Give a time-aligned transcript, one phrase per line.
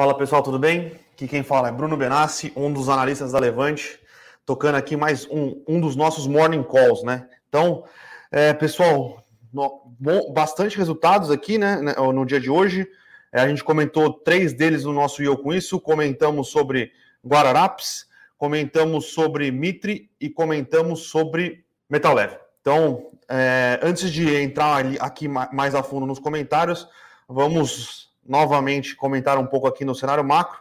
[0.00, 0.92] Fala pessoal, tudo bem?
[1.12, 4.00] Aqui quem fala é Bruno Benassi, um dos analistas da Levante,
[4.46, 7.28] tocando aqui mais um, um dos nossos morning calls, né?
[7.50, 7.84] Então,
[8.32, 12.88] é, pessoal, no, bom, bastante resultados aqui, né, né no dia de hoje.
[13.30, 18.06] É, a gente comentou três deles no nosso Eu Com Isso, comentamos sobre Guararapes,
[18.38, 22.38] comentamos sobre Mitre e comentamos sobre Metal Leve.
[22.62, 26.88] Então, é, antes de entrar aqui mais a fundo nos comentários,
[27.28, 30.58] vamos novamente comentar um pouco aqui no cenário macro.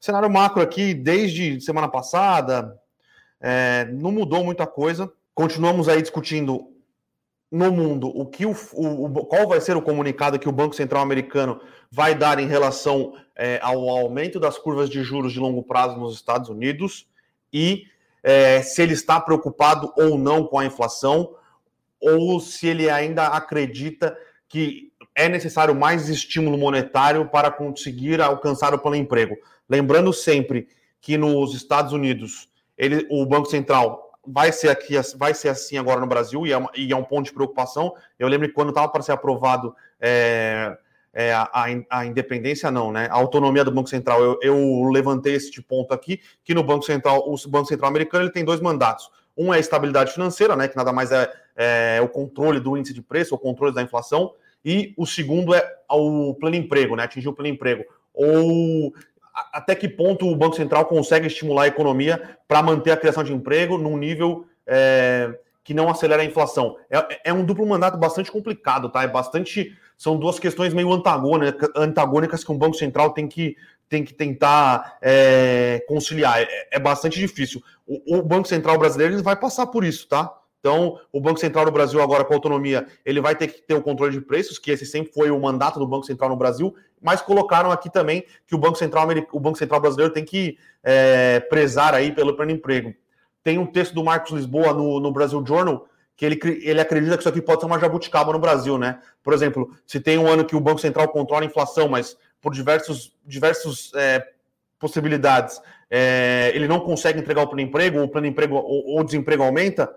[0.00, 2.78] O cenário macro aqui, desde semana passada,
[3.40, 5.10] é, não mudou muita coisa.
[5.34, 6.72] Continuamos aí discutindo
[7.50, 11.02] no mundo o que o, o, qual vai ser o comunicado que o Banco Central
[11.02, 11.60] Americano
[11.90, 16.14] vai dar em relação é, ao aumento das curvas de juros de longo prazo nos
[16.14, 17.08] Estados Unidos
[17.52, 17.84] e
[18.22, 21.34] é, se ele está preocupado ou não com a inflação
[22.00, 24.16] ou se ele ainda acredita
[24.48, 24.85] que
[25.16, 29.34] é necessário mais estímulo monetário para conseguir alcançar o plano emprego.
[29.68, 30.68] Lembrando sempre
[31.00, 36.00] que nos Estados Unidos ele, o Banco Central vai ser aqui, vai ser assim agora
[36.00, 37.94] no Brasil e é, uma, e é um ponto de preocupação.
[38.18, 40.76] Eu lembro que quando estava para ser aprovado é,
[41.14, 41.48] é, a,
[41.88, 43.08] a, independência, não, né?
[43.10, 44.22] A autonomia do Banco Central.
[44.22, 48.32] Eu, eu levantei esse ponto aqui, que no Banco Central, o Banco Central americano ele
[48.32, 49.10] tem dois mandatos.
[49.34, 50.68] Um é a estabilidade financeira, né?
[50.68, 54.34] Que nada mais é, é o controle do índice de preço, o controle da inflação.
[54.66, 57.04] E o segundo é o pleno emprego, né?
[57.04, 57.84] Atingir o pleno emprego.
[58.12, 58.92] Ou
[59.52, 63.32] até que ponto o Banco Central consegue estimular a economia para manter a criação de
[63.32, 66.76] emprego num nível é, que não acelera a inflação.
[66.90, 69.04] É, é, um duplo mandato bastante complicado, tá?
[69.04, 69.72] É bastante.
[69.96, 73.56] São duas questões meio antagônicas, antagônicas que um Banco Central tem que,
[73.88, 76.40] tem que tentar é, conciliar.
[76.40, 77.62] É, é, bastante difícil.
[77.86, 80.32] O, o Banco Central brasileiro vai passar por isso, tá?
[80.66, 83.80] Então, o Banco Central do Brasil, agora com autonomia, ele vai ter que ter o
[83.80, 87.22] controle de preços, que esse sempre foi o mandato do Banco Central no Brasil, mas
[87.22, 91.94] colocaram aqui também que o Banco Central, o Banco Central brasileiro tem que é, prezar
[91.94, 92.92] aí pelo pleno emprego.
[93.44, 97.22] Tem um texto do Marcos Lisboa no, no Brasil Journal que ele, ele acredita que
[97.22, 98.98] isso aqui pode ser uma jabuticaba no Brasil, né?
[99.22, 102.52] Por exemplo, se tem um ano que o Banco Central controla a inflação, mas por
[102.52, 104.26] diversos, diversos é,
[104.80, 109.42] possibilidades é, ele não consegue entregar o pleno emprego, o pleno emprego ou o desemprego
[109.42, 109.88] aumenta,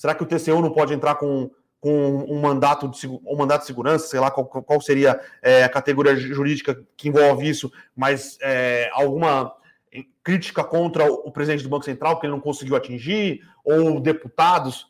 [0.00, 1.50] será que o TCU não pode entrar com
[1.80, 5.68] com um mandato de, um mandato de segurança, sei lá qual, qual seria é, a
[5.68, 9.50] categoria jurídica que envolve isso, mas é, alguma
[10.22, 14.88] crítica contra o presidente do Banco Central, que ele não conseguiu atingir, ou deputados.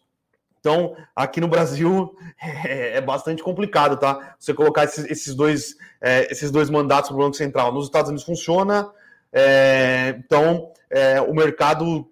[0.58, 2.14] Então, aqui no Brasil
[2.64, 4.34] é, é bastante complicado, tá?
[4.38, 7.72] Você colocar esses, esses dois, é, esses dois mandatos para o Banco Central.
[7.72, 8.90] Nos Estados Unidos funciona,
[9.32, 12.10] é, então é, o mercado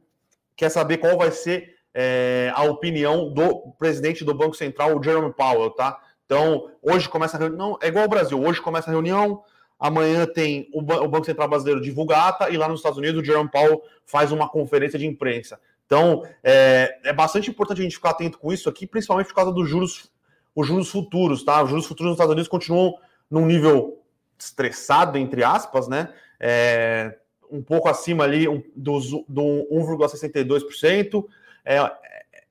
[0.55, 5.33] quer saber qual vai ser é, a opinião do presidente do Banco Central, o Jerome
[5.33, 5.99] Powell, tá?
[6.25, 9.43] Então, hoje começa a reunião, é igual ao Brasil, hoje começa a reunião,
[9.81, 13.25] amanhã tem o, o Banco Central Brasileiro divulga ata, e lá nos Estados Unidos o
[13.25, 15.59] Jerome Powell faz uma conferência de imprensa.
[15.87, 19.51] Então, é, é bastante importante a gente ficar atento com isso aqui, principalmente por causa
[19.51, 20.09] dos juros,
[20.55, 21.65] os juros futuros, tá?
[21.65, 22.95] Os juros futuros nos Estados Unidos continuam
[23.29, 24.01] num nível
[24.39, 26.13] estressado, entre aspas, né?
[26.39, 27.19] É,
[27.51, 31.25] um pouco acima ali um, dos, do 1,62%
[31.69, 31.93] é,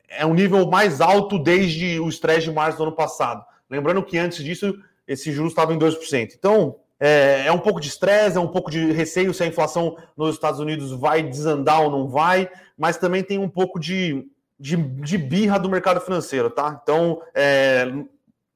[0.09, 3.43] é um nível mais alto desde o estresse de março do ano passado.
[3.67, 6.33] Lembrando que antes disso, esse juros estava em 2%.
[6.37, 9.97] Então, é, é um pouco de estresse, é um pouco de receio se a inflação
[10.15, 14.25] nos Estados Unidos vai desandar ou não vai, mas também tem um pouco de,
[14.59, 16.79] de, de birra do mercado financeiro, tá?
[16.81, 17.91] Então, é,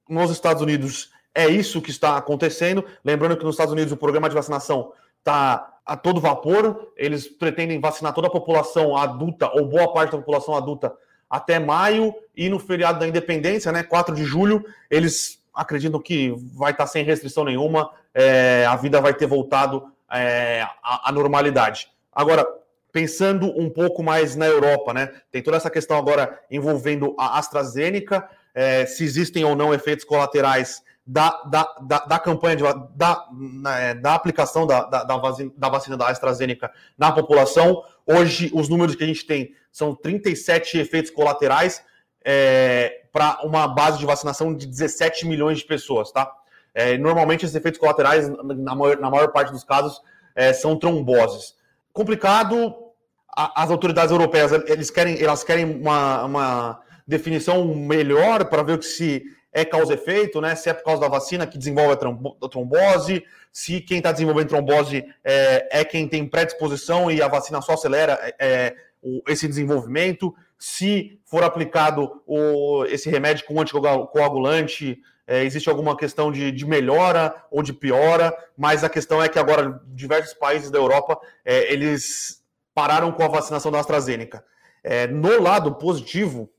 [0.08, 2.86] nos Estados Unidos é isso que está acontecendo.
[3.04, 6.92] Lembrando que nos Estados Unidos o programa de vacinação está a todo vapor.
[6.98, 10.94] Eles pretendem vacinar toda a população adulta, ou boa parte da população adulta,
[11.30, 12.14] até maio.
[12.36, 17.04] E no feriado da independência, né, 4 de julho, eles acreditam que vai estar sem
[17.04, 21.90] restrição nenhuma, é, a vida vai ter voltado é, à, à normalidade.
[22.12, 22.46] Agora,
[22.92, 25.12] pensando um pouco mais na Europa, né?
[25.32, 30.82] Tem toda essa questão agora envolvendo a AstraZeneca, é, se existem ou não efeitos colaterais
[31.06, 32.64] da, da, da, da campanha, de,
[32.96, 37.84] da, né, da aplicação da, da, da, vacina, da vacina da AstraZeneca na população.
[38.06, 41.84] Hoje, os números que a gente tem são 37 efeitos colaterais
[42.24, 46.32] é, para uma base de vacinação de 17 milhões de pessoas, tá?
[46.74, 50.02] É, normalmente, esses efeitos colaterais, na maior, na maior parte dos casos,
[50.36, 51.56] é, são tromboses.
[51.92, 52.74] Complicado,
[53.36, 59.24] a, as autoridades europeias eles querem, elas querem uma, uma definição melhor para ver se
[59.54, 60.56] é causa-efeito, né?
[60.56, 65.06] Se é por causa da vacina que desenvolve a trombose, se quem está desenvolvendo trombose
[65.24, 68.76] é, é, quem tem predisposição e a vacina só acelera é, é
[69.28, 76.52] esse desenvolvimento, se for aplicado o, esse remédio com anticoagulante, é, existe alguma questão de,
[76.52, 81.20] de, melhora ou de piora, mas a questão é que agora diversos países da Europa
[81.44, 82.44] é, eles
[82.74, 84.46] pararam com a vacinação da AstraZeneca.
[84.84, 86.50] É, no lado positivo,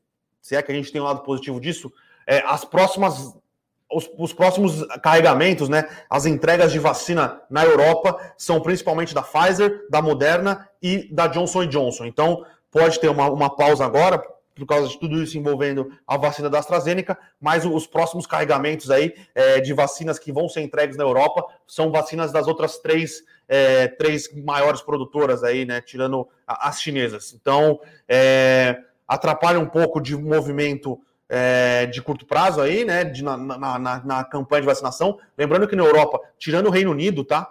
[0.40, 1.92] se é que a gente tem um lado positivo disso,
[2.26, 3.34] é, as próximas
[3.94, 9.86] os, os, próximos carregamentos, né, as entregas de vacina na Europa são principalmente da Pfizer,
[9.90, 12.06] da Moderna e da Johnson Johnson.
[12.06, 14.18] Então, pode ter uma, uma pausa agora,
[14.54, 19.14] por causa de tudo isso envolvendo a vacina da AstraZeneca, mas os próximos carregamentos aí
[19.34, 23.88] é, de vacinas que vão ser entregues na Europa são vacinas das outras três, é,
[23.88, 27.34] três maiores produtoras aí, né, tirando as chinesas.
[27.34, 28.78] Então, é,
[29.08, 31.00] atrapalha um pouco de movimento
[31.34, 35.18] é, de curto prazo aí, né, de, na, na, na, na, campanha de vacinação.
[35.36, 37.50] Lembrando que na Europa, tirando o Reino Unido, tá,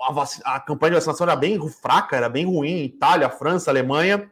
[0.00, 4.30] a, a campanha de vacinação era bem fraca, era bem ruim, Itália, França, Alemanha.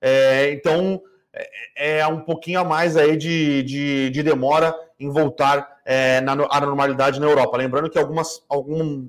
[0.00, 1.02] É, então,
[1.34, 6.32] é, é, um pouquinho a mais aí de, de, de demora em voltar é, na,
[6.32, 7.58] à normalidade na Europa.
[7.58, 9.06] Lembrando que algumas, algum,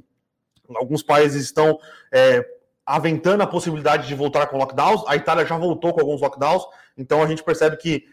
[0.75, 1.79] alguns países estão
[2.11, 2.45] é,
[2.85, 5.05] aventando a possibilidade de voltar com lockdowns.
[5.07, 6.65] A Itália já voltou com alguns lockdowns,
[6.97, 8.03] então a gente percebe que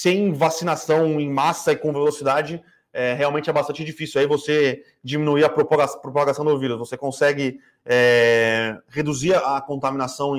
[0.00, 2.62] sem vacinação em massa e com velocidade,
[2.92, 4.20] é, realmente é bastante difícil.
[4.20, 10.34] Aí você diminuir a propagação, do vírus, você consegue é, reduzir a contaminação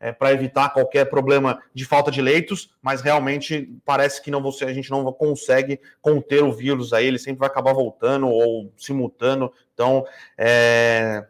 [0.00, 4.64] é, para evitar qualquer problema de falta de leitos, mas realmente parece que não você,
[4.64, 8.92] a gente não consegue conter o vírus aí, ele sempre vai acabar voltando ou se
[8.92, 9.52] mutando.
[9.72, 10.04] Então,
[10.36, 11.24] é,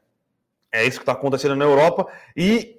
[0.73, 2.07] é isso que está acontecendo na Europa.
[2.35, 2.76] E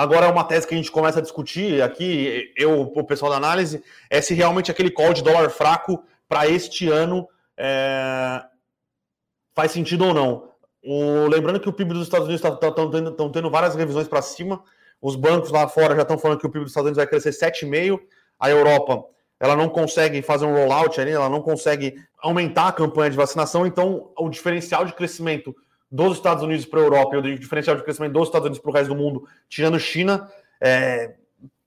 [0.00, 3.84] Agora, uma tese que a gente começa a discutir aqui, eu, o pessoal da análise,
[4.08, 8.42] é se realmente aquele call de dólar fraco para este ano é,
[9.54, 10.48] faz sentido ou não.
[10.82, 14.08] O, lembrando que o PIB dos Estados Unidos estão tá, tá, tendo, tendo várias revisões
[14.08, 14.64] para cima,
[15.02, 17.32] os bancos lá fora já estão falando que o PIB dos Estados Unidos vai crescer
[17.32, 18.00] 7,5%,
[18.38, 19.04] a Europa
[19.38, 24.10] ela não consegue fazer um rollout ela não consegue aumentar a campanha de vacinação, então
[24.16, 25.54] o diferencial de crescimento
[25.90, 28.70] dos Estados Unidos para a Europa e o diferencial de crescimento dos Estados Unidos para
[28.70, 31.14] o resto do mundo, tirando China, é,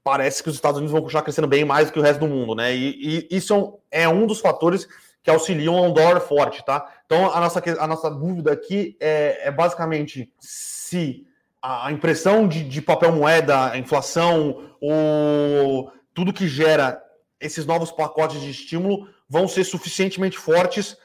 [0.04, 2.28] parece que os Estados Unidos vão continuar crescendo bem mais do que o resto do
[2.28, 2.74] mundo, né?
[2.74, 4.88] E, e isso é um dos fatores
[5.22, 6.90] que auxiliam a um dólar forte, tá?
[7.06, 11.26] Então a nossa, a nossa dúvida aqui é, é basicamente se
[11.62, 17.02] a impressão de, de papel moeda, a inflação, o, tudo que gera
[17.40, 20.98] esses novos pacotes de estímulo vão ser suficientemente fortes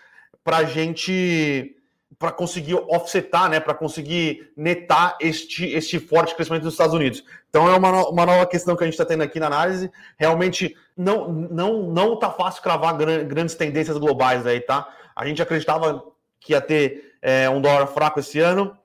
[0.42, 1.76] para a gente
[2.18, 7.22] para conseguir offsetar, né, para conseguir netar este, este forte crescimento dos Estados Unidos.
[7.48, 9.90] Então é uma, uma nova questão que a gente está tendo aqui na análise.
[10.18, 14.88] Realmente não não não está fácil cravar grandes tendências globais aí, tá?
[15.14, 16.04] A gente acreditava
[16.40, 18.76] que ia ter é, um dólar fraco esse ano.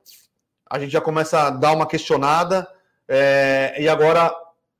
[0.69, 2.67] A gente já começa a dar uma questionada
[3.07, 4.33] é, e agora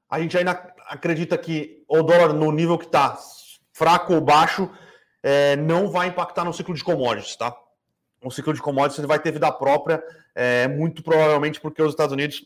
[0.09, 0.51] a gente ainda
[0.87, 3.17] acredita que o dólar no nível que está
[3.73, 4.69] fraco ou baixo
[5.23, 7.55] é, não vai impactar no ciclo de commodities, tá?
[8.23, 10.03] O ciclo de commodities vai ter vida própria,
[10.33, 12.45] é, muito provavelmente porque os Estados Unidos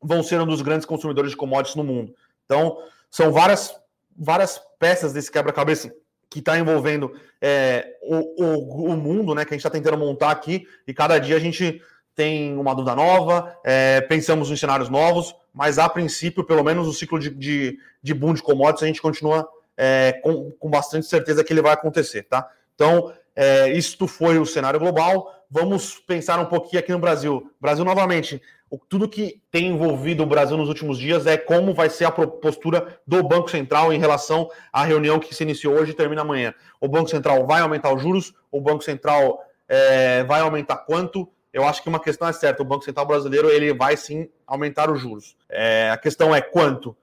[0.00, 2.14] vão ser um dos grandes consumidores de commodities no mundo.
[2.44, 2.78] Então,
[3.10, 3.74] são várias,
[4.16, 5.92] várias peças desse quebra-cabeça
[6.30, 10.30] que está envolvendo é, o, o, o, mundo, né, que a gente está tentando montar
[10.30, 11.82] aqui, e cada dia a gente
[12.14, 16.92] tem uma dúvida nova, é, pensamos em cenários novos, mas a princípio, pelo menos o
[16.92, 21.42] ciclo de, de, de boom de commodities, a gente continua é, com, com bastante certeza
[21.44, 22.50] que ele vai acontecer, tá?
[22.74, 25.32] Então, é, isto foi o cenário global.
[25.48, 27.52] Vamos pensar um pouquinho aqui no Brasil.
[27.60, 28.42] Brasil, novamente,
[28.88, 32.98] tudo que tem envolvido o Brasil nos últimos dias é como vai ser a postura
[33.06, 36.52] do Banco Central em relação à reunião que se iniciou hoje e termina amanhã.
[36.80, 38.34] O Banco Central vai aumentar os juros?
[38.50, 41.28] O Banco Central é, vai aumentar quanto?
[41.52, 44.90] Eu acho que uma questão é certa: o Banco Central brasileiro ele vai sim aumentar
[44.90, 45.36] os juros.
[45.48, 46.96] É, a questão é quanto.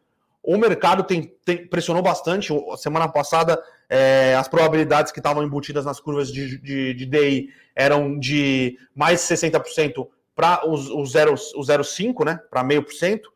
[0.44, 2.54] O mercado tem, tem, pressionou bastante.
[2.75, 3.58] Semana passada,
[3.89, 9.22] é, as probabilidades que estavam embutidas nas curvas de, de, de DI eram de mais
[9.22, 12.39] 60% para os, os 0,5%, né?
[12.50, 13.32] Para meio por cento.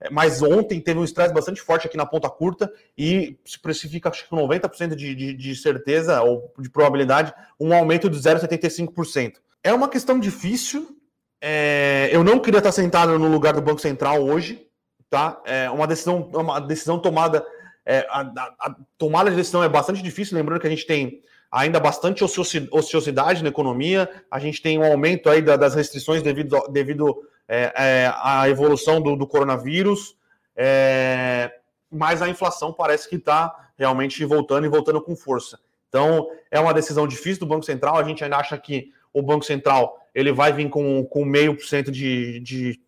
[0.00, 4.10] É, mas ontem teve um estresse bastante forte aqui na ponta curta e se precifica,
[4.10, 9.34] acho que com 90% de, de, de certeza ou de probabilidade, um aumento de 0,75%.
[9.62, 10.96] É uma questão difícil.
[11.40, 14.66] É, eu não queria estar sentado no lugar do Banco Central hoje,
[15.08, 15.40] tá?
[15.44, 17.44] É uma decisão, uma decisão tomada,
[17.84, 21.20] é, a, a, a, tomada de decisão é bastante difícil, lembrando que a gente tem
[21.50, 27.28] ainda bastante ociosidade na economia, a gente tem um aumento aí das restrições devido, devido
[27.46, 30.16] é, é, à evolução do, do coronavírus,
[30.56, 31.52] é,
[31.90, 35.58] mas a inflação parece que está realmente voltando e voltando com força.
[35.88, 39.44] Então, é uma decisão difícil do Banco Central, a gente ainda acha que o Banco
[39.44, 42.80] Central ele vai vir com, com meio por cento de, de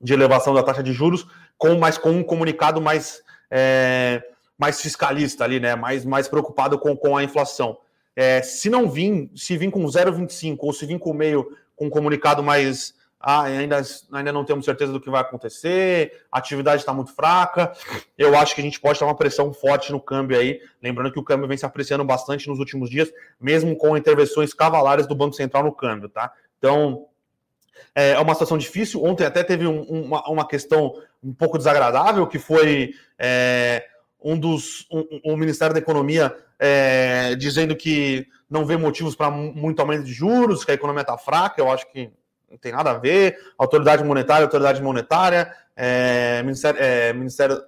[0.00, 1.26] de elevação da taxa de juros,
[1.58, 4.22] com, mas com um comunicado mais, é,
[4.60, 5.74] mais fiscalista ali, né?
[5.74, 7.78] Mais, mais preocupado com, com a inflação.
[8.14, 11.90] É, se não vir, se vir com 0,25 ou se vir com meio com um
[11.90, 13.80] comunicado mais ah, ainda,
[14.12, 17.72] ainda não temos certeza do que vai acontecer, a atividade está muito fraca.
[18.18, 20.60] Eu acho que a gente pode ter uma pressão forte no câmbio aí.
[20.82, 25.06] Lembrando que o câmbio vem se apreciando bastante nos últimos dias, mesmo com intervenções cavalares
[25.06, 26.32] do Banco Central no câmbio, tá?
[26.58, 27.06] Então,
[27.94, 29.02] é, é uma situação difícil.
[29.04, 33.86] Ontem até teve um, uma, uma questão um pouco desagradável, que foi é,
[34.22, 34.86] um dos.
[34.90, 40.12] Um, o Ministério da Economia é, dizendo que não vê motivos para muito aumento de
[40.12, 41.60] juros, que a economia está fraca.
[41.60, 42.10] Eu acho que
[42.50, 43.36] não tem nada a ver.
[43.56, 47.62] Autoridade monetária, autoridade monetária, é, Ministério, é, Ministério,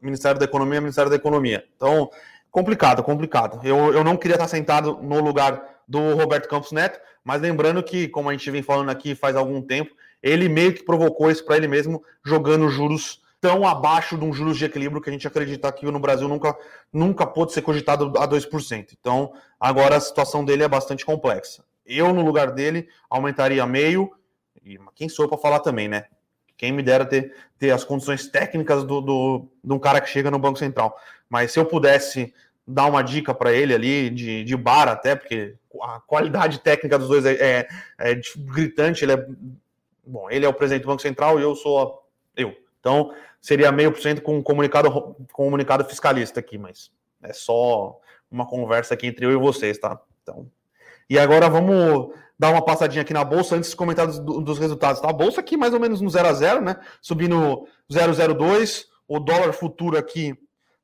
[0.00, 1.64] Ministério da Economia, Ministério da Economia.
[1.76, 2.10] Então,
[2.50, 3.60] complicado, complicado.
[3.64, 8.08] Eu, eu não queria estar sentado no lugar do Roberto Campos Neto, mas lembrando que,
[8.08, 11.56] como a gente vem falando aqui faz algum tempo, ele meio que provocou isso para
[11.56, 15.70] ele mesmo, jogando juros tão abaixo de um juros de equilíbrio que a gente acredita
[15.72, 16.56] que no Brasil nunca,
[16.92, 18.96] nunca pôde ser cogitado a 2%.
[18.98, 21.64] Então, agora a situação dele é bastante complexa.
[21.86, 24.10] Eu, no lugar dele, aumentaria meio,
[24.64, 26.04] e quem sou para falar também, né?
[26.56, 30.30] Quem me dera ter, ter as condições técnicas do, do, de um cara que chega
[30.30, 30.98] no Banco Central.
[31.30, 32.34] Mas se eu pudesse
[32.66, 37.08] dar uma dica para ele ali, de, de bar até, porque a qualidade técnica dos
[37.08, 37.68] dois é, é,
[37.98, 39.04] é, gritante.
[39.04, 39.26] Ele é.
[40.06, 42.02] Bom, ele é o presidente do Banco Central e eu sou
[42.36, 42.54] eu.
[42.88, 46.90] Então, seria meio por cento com um comunicado, comunicado fiscalista aqui, mas
[47.22, 50.00] é só uma conversa aqui entre eu e vocês, tá?
[50.22, 50.50] Então.
[51.08, 55.02] E agora vamos dar uma passadinha aqui na bolsa antes de comentar dos, dos resultados.
[55.02, 55.10] Tá?
[55.10, 56.76] A bolsa aqui mais ou menos no 0 a 0, né?
[57.02, 58.86] Subindo 0,02.
[59.06, 60.34] O dólar futuro aqui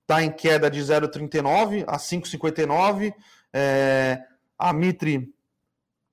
[0.02, 3.14] está em queda de 0,39 a 5,59.
[3.50, 4.22] É,
[4.58, 5.32] a Mitre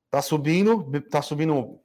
[0.06, 1.82] está subindo, está subindo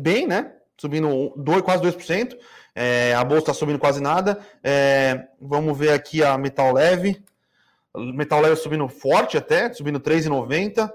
[0.00, 0.52] bem, né?
[0.76, 2.36] Subindo dois, quase 2%.
[2.74, 4.38] É, a bolsa está subindo quase nada.
[4.62, 7.22] É, vamos ver aqui a Metal Leve.
[7.94, 10.90] Metal Leve subindo forte até, subindo 3,90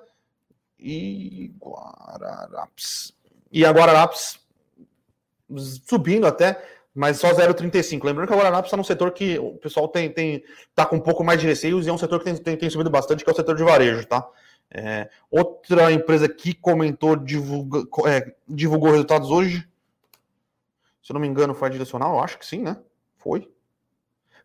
[0.79, 3.13] e Guararapes.
[3.51, 4.39] E a Guararapes
[5.85, 6.61] subindo até,
[6.93, 8.03] mas só 0,35.
[8.03, 10.43] Lembrando que a Guararapes está num setor que o pessoal tem, tem
[10.73, 12.69] tá com um pouco mais de receios e é um setor que tem, tem, tem
[12.69, 14.27] subido bastante, que é o setor de varejo, tá?
[14.69, 19.67] É, outra empresa que comentou, divulga, é, divulgou resultados hoje,
[21.07, 22.75] se eu não me engano, foi a direcional, eu acho que sim, né?
[23.17, 23.49] Foi.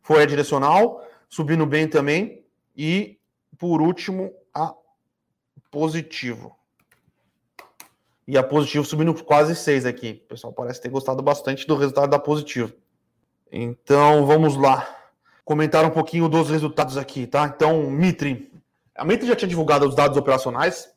[0.00, 2.47] Foi a direcional, subindo bem também.
[2.76, 3.19] E,
[3.59, 4.73] por último, a
[5.73, 6.57] positivo.
[8.28, 10.23] E a positivo subindo quase 6 aqui.
[10.25, 12.73] O pessoal parece ter gostado bastante do resultado da positivo.
[13.50, 14.88] Então vamos lá.
[15.45, 17.52] Comentar um pouquinho dos resultados aqui, tá?
[17.57, 18.52] Então, Mitre.
[18.95, 20.95] A Mitre já tinha divulgado os dados operacionais,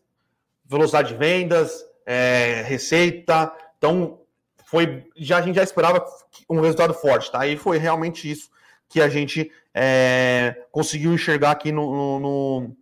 [0.64, 3.52] velocidade de vendas, é, receita.
[3.80, 4.20] Então,
[4.66, 5.08] foi.
[5.16, 6.06] Já, a gente já esperava
[6.50, 7.46] um resultado forte, tá?
[7.48, 8.50] E foi realmente isso
[8.90, 12.76] que a gente é, conseguiu enxergar aqui no, no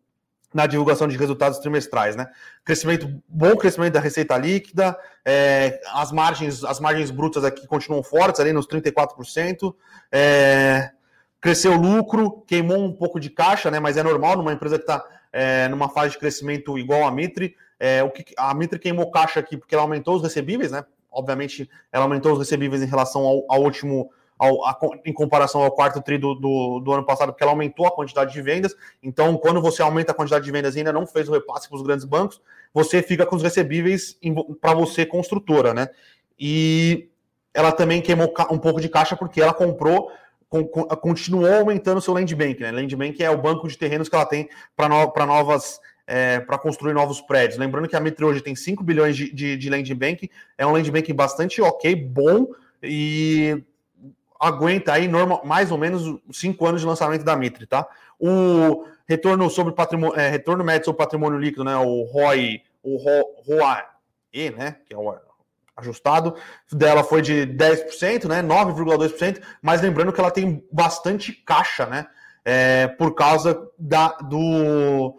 [0.53, 2.27] na divulgação de resultados trimestrais, né?
[2.63, 8.39] Crescimento, bom crescimento da receita líquida, é, as margens, as margens brutas aqui continuam fortes,
[8.39, 9.73] ali nos 34%.
[10.11, 10.91] É,
[11.41, 13.79] cresceu o lucro, queimou um pouco de caixa, né?
[13.79, 17.55] Mas é normal numa empresa que está é, numa fase de crescimento igual a Mitre.
[17.79, 20.85] É, o que, a Mitre queimou caixa aqui porque ela aumentou os recebíveis, né?
[21.13, 25.71] Obviamente, ela aumentou os recebíveis em relação ao, ao último ao, a, em comparação ao
[25.71, 28.75] quarto tri do, do, do, ano passado, porque ela aumentou a quantidade de vendas.
[29.01, 31.77] Então, quando você aumenta a quantidade de vendas e ainda não fez o repasse para
[31.77, 32.41] os grandes bancos,
[32.73, 34.17] você fica com os recebíveis
[34.59, 35.87] para você, construtora, né?
[36.37, 37.09] E
[37.53, 40.11] ela também queimou um pouco de caixa porque ela comprou,
[40.49, 42.71] com, com, continuou aumentando o seu land bank, né?
[42.71, 45.79] Land bank é o banco de terrenos que ela tem para no, novas.
[46.05, 47.57] É, para construir novos prédios.
[47.57, 50.73] Lembrando que a Mitre hoje tem 5 bilhões de, de, de land bank, é um
[50.73, 52.47] land bank bastante ok, bom,
[52.83, 53.63] e
[54.43, 57.87] aguenta aí normal, mais ou menos cinco anos de lançamento da Mitre, tá?
[58.19, 61.77] O retorno sobre patrimônio, é, retorno médio sobre patrimônio líquido, né?
[61.77, 64.77] O ROI, o ROAE, né?
[64.85, 65.15] Que é o
[65.77, 66.35] ajustado
[66.71, 68.43] dela foi de 10%, né?
[68.43, 72.07] 9,2%, mas lembrando que ela tem bastante caixa, né?
[72.43, 75.17] É, por causa da, do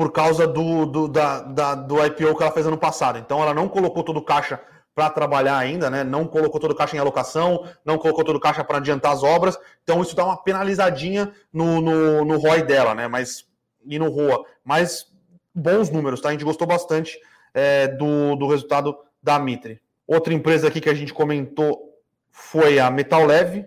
[0.00, 3.18] por causa do, do, da, da, do IPO que ela fez ano passado.
[3.18, 4.58] Então ela não colocou todo o caixa
[4.94, 6.02] para trabalhar ainda, né?
[6.02, 9.22] Não colocou todo o caixa em alocação, não colocou todo o caixa para adiantar as
[9.22, 9.58] obras.
[9.82, 13.08] Então isso dá uma penalizadinha no, no, no ROI dela, né?
[13.08, 13.44] Mas
[13.84, 14.42] e no ROA.
[14.64, 15.04] Mas
[15.54, 16.30] bons números, tá?
[16.30, 17.20] A gente gostou bastante
[17.52, 19.82] é, do, do resultado da Mitre.
[20.06, 21.78] Outra empresa aqui que a gente comentou
[22.30, 23.66] foi a Metal Leve.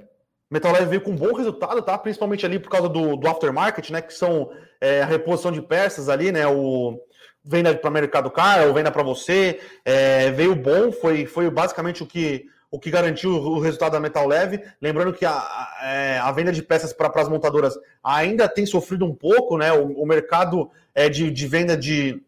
[0.53, 1.97] Metal Leve veio com um bom resultado, tá?
[1.97, 4.03] Principalmente ali por causa do, do aftermarket, né?
[4.03, 6.45] Que são é, a reposição de peças ali, né?
[6.45, 7.01] O,
[7.43, 9.59] venda para mercado caro ou venda para você.
[9.83, 14.27] É, veio bom, foi, foi basicamente o que, o que garantiu o resultado da Metal
[14.27, 14.63] Leve.
[14.79, 19.05] Lembrando que a, a, é, a venda de peças para as montadoras ainda tem sofrido
[19.05, 19.73] um pouco, né?
[19.73, 22.21] O, o mercado é, de, de venda de,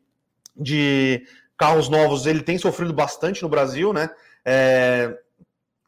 [0.58, 1.24] de
[1.55, 4.10] carros novos ele tem sofrido bastante no Brasil, né?
[4.44, 5.15] É,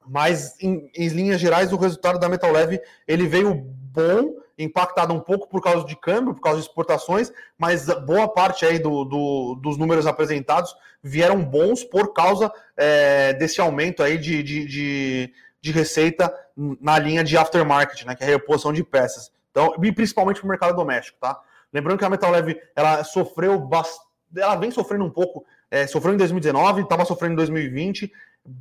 [0.08, 5.20] mas em, em, linhas gerais o resultado da Metal Leve ele veio bom, impactado um
[5.20, 9.56] pouco por causa de câmbio, por causa de exportações, mas boa parte aí do, do
[9.56, 15.72] dos números apresentados vieram bons por causa é, desse aumento aí de, de, de, de,
[15.72, 19.32] receita na linha de aftermarket, né, que é a reposição de peças.
[19.52, 21.40] Então, e principalmente para o mercado doméstico, tá?
[21.72, 26.14] Lembrando que a Metal Leve ela sofreu bastante, ela vem sofrendo um pouco, é, sofreu
[26.14, 28.12] em 2019, estava sofrendo em 2020,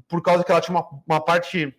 [0.08, 1.74] por causa que ela tinha uma, uma parte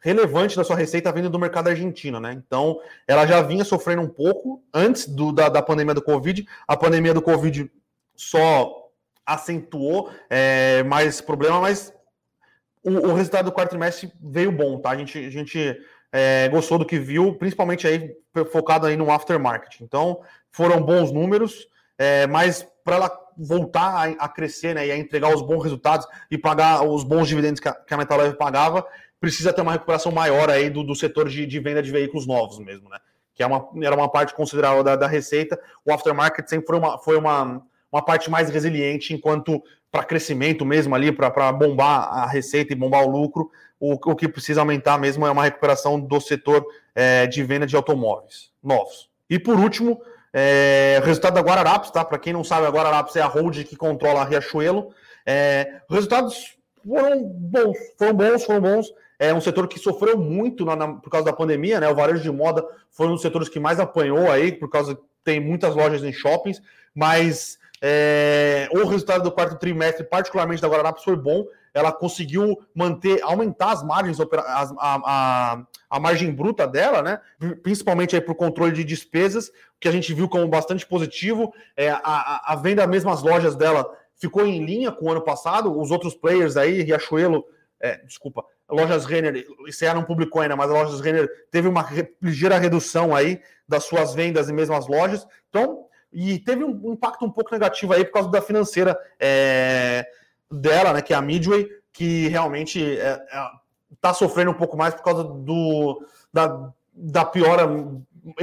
[0.00, 2.32] relevante da sua receita vindo do mercado argentino, né?
[2.32, 6.46] Então, ela já vinha sofrendo um pouco antes do, da, da pandemia do Covid.
[6.68, 7.70] A pandemia do Covid
[8.14, 8.90] só
[9.24, 11.92] acentuou é, mais problema, mas
[12.84, 14.90] o, o, resultado do quarto trimestre veio bom, tá?
[14.90, 15.76] A gente, a gente
[16.12, 18.14] é, gostou do que viu, principalmente aí
[18.52, 19.80] focado aí no aftermarket.
[19.80, 20.20] Então,
[20.52, 21.66] foram bons números,
[21.98, 26.38] é, mas para ela voltar a, crescer né, e a entregar os bons resultados e
[26.38, 28.86] pagar os bons dividendos que a, que a Metal Leve pagava,
[29.20, 32.58] precisa ter uma recuperação maior aí do, do setor de, de, venda de veículos novos
[32.58, 32.98] mesmo, né?
[33.34, 35.60] Que é uma, era uma parte considerável da, da receita.
[35.84, 37.62] O aftermarket sempre foi uma, foi uma,
[37.92, 43.04] uma parte mais resiliente, enquanto para crescimento mesmo ali, para bombar a receita e bombar
[43.04, 46.64] o lucro, o, o que precisa aumentar mesmo é uma recuperação do setor
[46.94, 49.08] é, de venda de automóveis novos.
[49.28, 50.00] E por último,
[50.38, 52.04] é, resultado da Guararapes, tá?
[52.04, 54.92] Para quem não sabe, a Guararapes é a hold que controla a Riachuelo.
[55.24, 58.86] É, resultados foram bons, foram bons, foram bons.
[59.18, 61.88] É um setor que sofreu muito na, na, por causa da pandemia, né?
[61.88, 65.40] O varejo de moda foi um dos setores que mais apanhou aí, por causa tem
[65.40, 66.60] muitas lojas em shoppings,
[66.94, 71.46] mas é, o resultado do quarto trimestre, particularmente da Guararapes, foi bom.
[71.72, 74.26] Ela conseguiu manter, aumentar as margens, a,
[74.78, 77.20] a, a margem bruta dela, né?
[77.62, 81.52] Principalmente aí por controle de despesas, que a gente viu como bastante positivo.
[81.76, 85.78] É, a, a venda mesmo as lojas dela ficou em linha com o ano passado.
[85.78, 87.44] Os outros players aí, Riachuelo,
[87.80, 91.88] é, desculpa, lojas Renner, isso era um público ainda, mas a lojas Renner teve uma
[92.20, 95.26] ligeira redução aí das suas vendas em mesmas lojas.
[95.48, 100.06] Então, e teve um impacto um pouco negativo aí por causa da financeira é,
[100.50, 103.65] dela, né, que é a Midway, que realmente está é,
[104.10, 107.66] é, sofrendo um pouco mais por causa do, da, da piora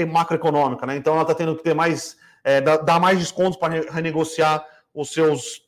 [0.07, 0.95] macroeconômica, né?
[0.95, 5.63] Então ela está tendo que ter mais, é, dar mais descontos para renegociar os seus,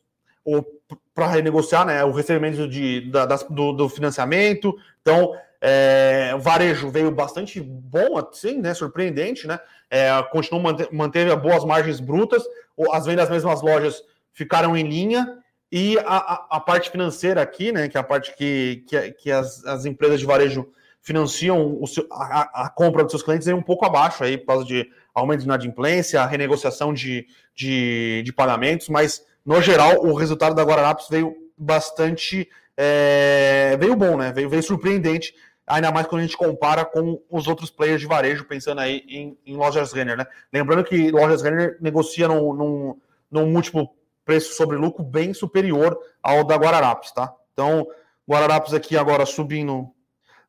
[1.14, 4.76] para renegociar, né, o recebimento de, da, das, do, do, financiamento.
[5.02, 8.74] Então é, o varejo veio bastante bom, assim, né?
[8.74, 9.60] Surpreendente, né?
[9.90, 12.44] É, continuou manteve boas margens brutas,
[12.92, 14.04] as vendas das mesmas lojas
[14.34, 15.40] ficaram em linha
[15.72, 17.88] e a, a, a, parte financeira aqui, né?
[17.88, 20.68] Que é a parte que, que, que as, as empresas de varejo
[21.02, 24.66] financiam seu, a, a, compra dos seus clientes é um pouco abaixo aí por causa
[24.66, 30.64] de aumento de inadimplência, renegociação de, de, de pagamentos, mas no geral o resultado da
[30.64, 34.32] Guararapes veio bastante é, veio bom, né?
[34.32, 35.34] Veio, veio surpreendente
[35.68, 39.38] ainda mais quando a gente compara com os outros players de varejo, pensando aí em,
[39.46, 40.26] em lojas Renner, né?
[40.54, 43.00] Lembrando que lojas Renner negocia num, num,
[43.32, 43.90] num múltiplo
[44.26, 47.34] preço sobre lucro bem superior ao da Guararapes, tá?
[47.54, 47.88] Então,
[48.30, 49.94] Guararapes aqui agora subindo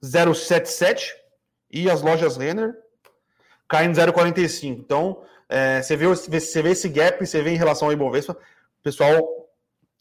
[0.02, 1.10] 0,77
[1.70, 2.74] e as lojas Renner
[3.68, 4.78] caindo 0,45.
[4.78, 8.82] Então, é, você, vê, você vê esse gap, você vê em relação ao Ibovespa, o
[8.82, 9.20] pessoal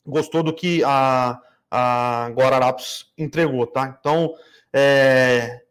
[0.05, 3.97] gostou do que a, a Guararapes entregou, tá?
[3.99, 4.35] Então,
[4.71, 5.61] é,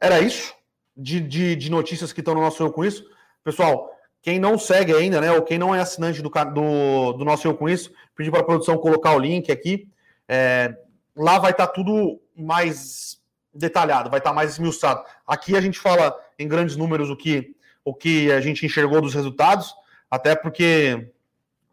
[0.00, 0.54] era isso
[0.96, 3.04] de, de, de, notícias que estão no nosso Com Isso.
[3.42, 3.93] Pessoal,
[4.24, 7.54] quem não segue ainda, né, ou quem não é assinante do, do, do nosso Eu
[7.54, 9.86] Com Isso, pedir para a produção colocar o link aqui.
[10.26, 10.74] É,
[11.14, 13.20] lá vai estar tá tudo mais
[13.52, 15.04] detalhado, vai estar tá mais esmiuçado.
[15.26, 19.12] Aqui a gente fala em grandes números o que, o que a gente enxergou dos
[19.12, 19.74] resultados,
[20.10, 21.12] até porque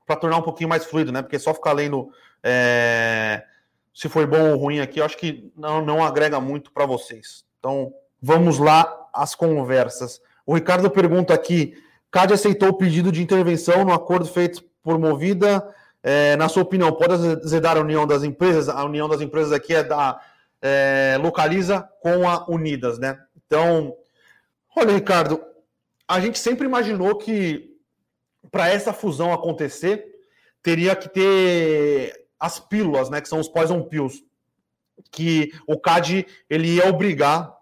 [0.05, 1.21] para tornar um pouquinho mais fluido, né?
[1.21, 2.11] Porque só ficar lendo
[2.43, 3.45] é,
[3.93, 7.45] se foi bom ou ruim aqui, eu acho que não, não agrega muito para vocês.
[7.59, 10.21] Então, vamos lá às conversas.
[10.45, 15.73] O Ricardo pergunta aqui: CAD aceitou o pedido de intervenção no acordo feito por Movida.
[16.03, 18.67] É, na sua opinião, pode azedar a união das empresas?
[18.67, 20.19] A união das empresas aqui é da
[20.61, 23.17] é, localiza com a Unidas, né?
[23.45, 23.95] Então,
[24.75, 25.41] olha, Ricardo,
[26.07, 27.71] a gente sempre imaginou que
[28.51, 30.05] para essa fusão acontecer
[30.61, 34.23] teria que ter as pílulas, né, que são os poison pills,
[35.11, 37.55] que o CAD ele ia obrigar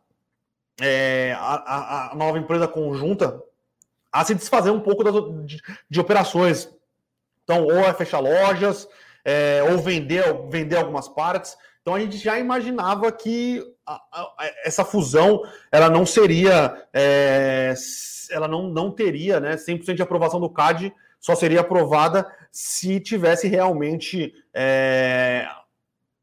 [0.82, 3.42] é, a, a, nova empresa conjunta
[4.12, 5.14] a se desfazer um pouco das,
[5.46, 6.70] de, de, operações.
[7.44, 8.88] Então, ou é fechar lojas,
[9.24, 11.58] é, ou vender, vender algumas partes.
[11.82, 15.42] Então, a gente já imaginava que a, a, essa fusão
[15.72, 17.74] ela não seria, é,
[18.32, 23.48] ela não, não teria né, 100% de aprovação do CAD, só seria aprovada se tivesse
[23.48, 24.34] realmente.
[24.54, 25.48] É,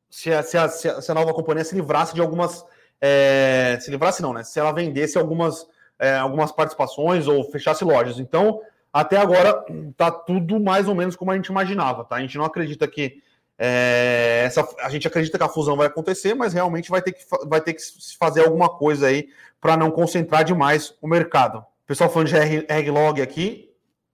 [0.08, 2.64] se, a, se, a, se, a, nova companhia se livrasse de algumas.
[3.00, 4.42] É, se livrasse, não, né?
[4.42, 5.66] Se ela vendesse algumas,
[5.98, 8.18] é, algumas participações ou fechasse lojas.
[8.18, 8.60] Então,
[8.92, 9.64] até agora,
[9.96, 12.16] tá tudo mais ou menos como a gente imaginava, tá?
[12.16, 13.22] A gente não acredita que
[13.58, 17.24] é, essa, a gente acredita que a fusão vai acontecer, mas realmente vai ter que,
[17.46, 17.82] vai ter que
[18.18, 19.28] fazer alguma coisa aí
[19.60, 21.64] para não concentrar demais o mercado.
[21.86, 23.70] Pessoal falando de R-Log aqui,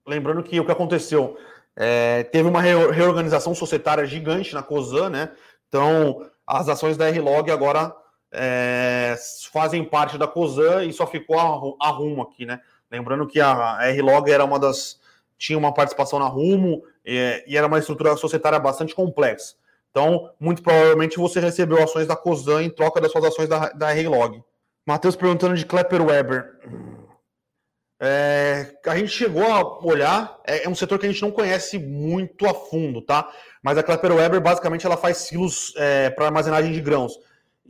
[0.06, 1.36] lembrando que o que aconteceu
[1.76, 5.30] é, teve uma reorganização societária gigante na COSAN, né?
[5.68, 7.94] Então, as ações da R-Log agora
[8.32, 9.14] é,
[9.52, 12.60] fazem parte da COSAN e só ficou a, a Rumo aqui, né?
[12.90, 15.00] Lembrando que a R-Log era uma das.
[15.38, 19.54] tinha uma participação na Rumo, e, e era uma estrutura societária bastante complexa.
[19.90, 23.90] Então, muito provavelmente você recebeu ações da COSAN em troca das suas ações da, da
[23.90, 24.42] Reylog.
[24.86, 26.58] Matheus perguntando de Klepper Weber.
[28.00, 31.78] É, a gente chegou a olhar, é, é, um setor que a gente não conhece
[31.78, 33.30] muito a fundo, tá?
[33.62, 37.16] Mas a Klepper Weber, basicamente, ela faz silos é, para armazenagem de grãos.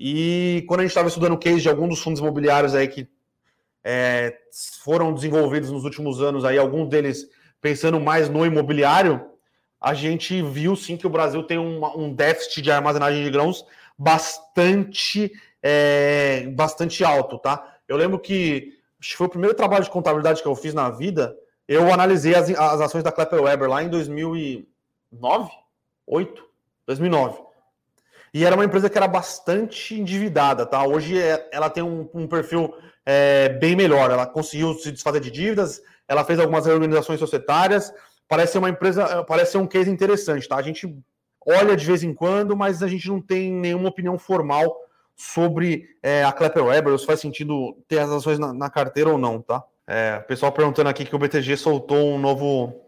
[0.05, 3.09] E quando a gente estava estudando o case de alguns dos fundos imobiliários aí que
[3.85, 4.37] é,
[4.83, 7.29] foram desenvolvidos nos últimos anos, aí alguns deles
[7.61, 9.25] pensando mais no imobiliário,
[9.81, 13.65] a gente viu sim que o Brasil tem um, um déficit de armazenagem de grãos
[13.97, 17.77] bastante, é, bastante alto, tá?
[17.87, 18.77] Eu lembro que
[19.17, 21.33] foi o primeiro trabalho de contabilidade que eu fiz na vida.
[21.69, 25.49] Eu analisei as, as ações da Klepper Weber lá em 2009,
[26.09, 26.45] 8,
[26.89, 27.52] 2009.
[28.35, 30.87] E era uma empresa que era bastante endividada, tá?
[30.87, 34.11] Hoje é, ela tem um, um perfil é, bem melhor.
[34.11, 37.93] Ela conseguiu se desfazer de dívidas, ela fez algumas reorganizações societárias.
[38.27, 40.57] Parece uma empresa, eh, parece ser um case interessante, tá?
[40.57, 40.89] A gente
[41.47, 44.75] olha de vez em quando, mas a gente não tem nenhuma opinião formal
[45.15, 49.19] sobre é, a Klepper Weber, se faz sentido ter as ações na, na carteira ou
[49.19, 49.63] não, tá?
[49.87, 52.81] É, pessoal perguntando aqui que o BTG soltou um novo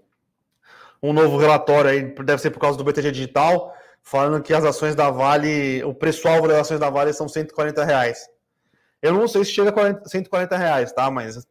[1.03, 3.74] um novo relatório aí, deve ser por causa do BTG Digital,
[4.05, 8.29] falando que as ações da Vale, o preço-alvo das ações da Vale são 140 reais.
[9.01, 11.11] Eu não sei se chega a 40, 140 reais, tá?
[11.11, 11.47] Mas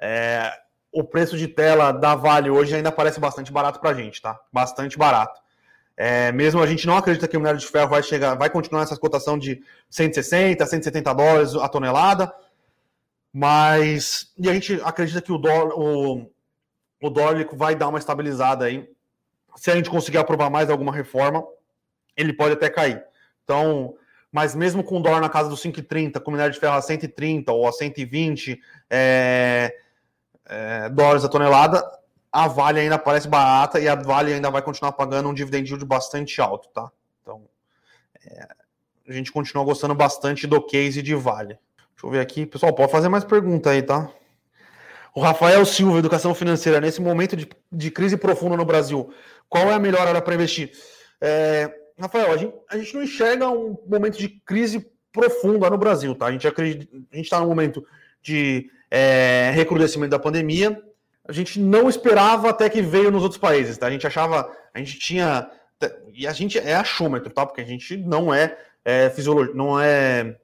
[0.00, 0.52] é,
[0.92, 4.38] o preço de tela da Vale hoje ainda parece bastante barato para a gente, tá?
[4.52, 5.40] Bastante barato.
[5.96, 8.82] É, mesmo a gente não acredita que o minério de ferro vai chegar, vai continuar
[8.82, 12.32] essa cotação de 160, 170 dólares a tonelada,
[13.32, 16.30] mas e a gente acredita que o dólar, o,
[17.02, 18.88] o dólar vai dar uma estabilizada aí.
[19.56, 21.44] Se a gente conseguir aprovar mais alguma reforma,
[22.16, 23.02] ele pode até cair.
[23.44, 23.94] Então,
[24.30, 27.68] mas mesmo com dólar na casa dos 5,30, com minério de ferro a 130 ou
[27.68, 29.74] a 120, é,
[30.46, 31.82] é, dólares a tonelada,
[32.32, 35.84] a Vale ainda parece barata e a Vale ainda vai continuar pagando um dividend yield
[35.84, 36.90] bastante alto, tá?
[37.20, 37.42] Então,
[38.24, 38.48] é,
[39.06, 41.58] a gente continua gostando bastante do case de Vale.
[41.94, 42.46] Deixa eu ver aqui.
[42.46, 44.10] Pessoal, pode fazer mais pergunta aí, tá?
[45.14, 49.12] O Rafael Silva, Educação Financeira, nesse momento de, de crise profunda no Brasil,
[49.46, 50.72] qual é a melhor hora para investir?
[51.20, 56.14] É, Rafael, a gente, a gente não enxerga um momento de crise profunda no Brasil,
[56.14, 56.26] tá?
[56.26, 57.84] A gente acredita, a gente está num momento
[58.22, 60.82] de é, recrudescimento da pandemia.
[61.26, 63.86] A gente não esperava até que veio nos outros países, tá?
[63.86, 65.50] A gente achava, a gente tinha
[66.12, 67.46] e a gente é achômetro, tá?
[67.46, 70.36] Porque a gente não é, é fisiologista, não é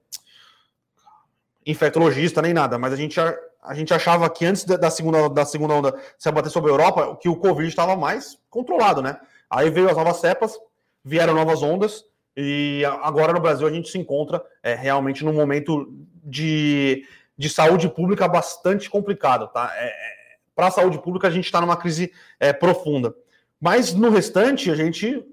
[1.67, 5.75] infectologista nem nada, mas a gente a gente achava que antes da segunda da segunda
[5.75, 9.19] onda se abater sobre a Europa, que o Covid estava mais controlado, né?
[9.51, 10.59] Aí veio as novas cepas,
[11.05, 12.05] vieram novas ondas
[12.37, 15.93] e agora no Brasil a gente se encontra é, realmente num momento
[16.25, 17.05] de
[17.39, 19.73] de saúde pública bastante complicado, tá?
[19.77, 23.15] É, é Para a saúde pública, a gente está numa crise é, profunda.
[23.61, 25.25] Mas no restante, a gente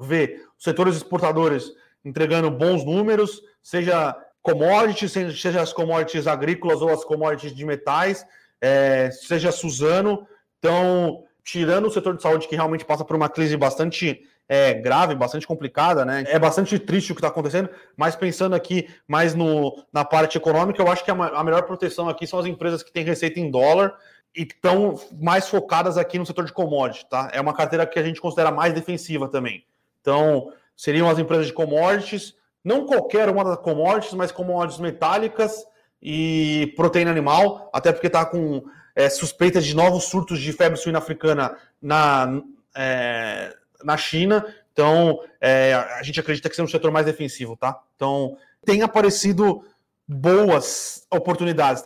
[0.00, 1.70] vê os setores exportadores
[2.02, 8.24] entregando bons números, seja commodities, seja as commodities agrícolas ou as commodities de metais,
[8.58, 10.26] é, seja Suzano.
[10.58, 15.14] Então, tirando o setor de saúde que realmente passa por uma crise bastante é, grave,
[15.14, 16.24] bastante complicada, né?
[16.26, 20.82] É bastante triste o que está acontecendo, mas pensando aqui mais no, na parte econômica,
[20.82, 23.48] eu acho que a, a melhor proteção aqui são as empresas que têm receita em
[23.48, 23.96] dólar
[24.34, 27.30] e estão mais focadas aqui no setor de commodity, tá?
[27.32, 29.64] É uma carteira que a gente considera mais defensiva também.
[30.00, 32.34] Então, seriam as empresas de commodities,
[32.64, 35.64] não qualquer uma das commodities, mas commodities metálicas
[36.02, 38.64] e proteína animal, até porque está com
[38.96, 42.42] é, suspeitas de novos surtos de febre suína africana na,
[42.74, 44.44] é, na China.
[44.72, 47.80] Então, é, a gente acredita que seja um setor mais defensivo, tá?
[47.96, 49.64] Então, tem aparecido
[50.06, 51.84] boas oportunidades.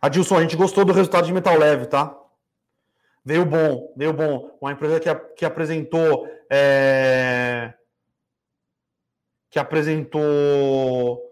[0.00, 2.16] Adilson, a gente gostou do resultado de Metal Leve, tá?
[3.24, 4.56] Veio bom, veio bom.
[4.60, 7.74] Uma empresa que, que apresentou é...
[9.50, 11.27] que apresentou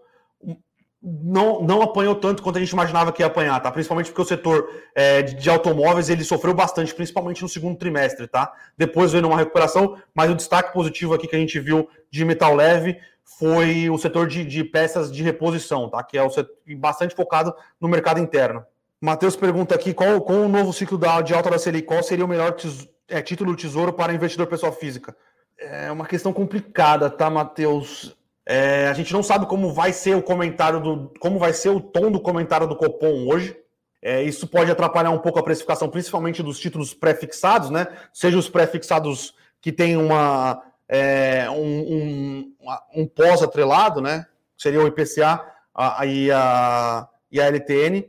[1.09, 3.71] não, não apanhou tanto quanto a gente imaginava que ia apanhar, tá?
[3.71, 8.51] Principalmente porque o setor é, de automóveis ele sofreu bastante, principalmente no segundo trimestre, tá?
[8.77, 12.53] Depois veio uma recuperação, mas o destaque positivo aqui que a gente viu de metal
[12.53, 16.03] leve foi o setor de, de peças de reposição, tá?
[16.03, 18.65] Que é o setor, bastante focado no mercado interno.
[18.99, 22.25] Matheus pergunta aqui qual, com o novo ciclo da, de alta da Selic, qual seria
[22.25, 25.15] o melhor tes, é, título do tesouro para investidor pessoa física?
[25.57, 28.16] É uma questão complicada, tá, Matheus?
[28.49, 31.13] É, a gente não sabe como vai ser o comentário do.
[31.19, 33.57] como vai ser o tom do comentário do Copom hoje.
[34.01, 37.87] É, isso pode atrapalhar um pouco a precificação, principalmente dos títulos pré-fixados, né?
[38.13, 42.55] Seja os pré-fixados que têm uma, é, um, um,
[42.95, 44.25] um pós-atrelado, né?
[44.57, 45.43] Seria o IPCA
[45.75, 48.05] a, a, e, a, e a LTN.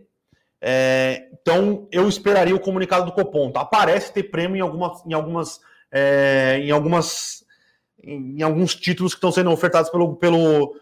[0.61, 3.51] É, então, eu esperaria o comunicado do Copom.
[3.51, 3.64] Tá?
[4.14, 4.61] Ter prêmio em
[5.11, 7.44] em algumas, é, em algumas
[8.02, 10.76] em, alguns títulos que estão sendo ofertados pelo, pelo,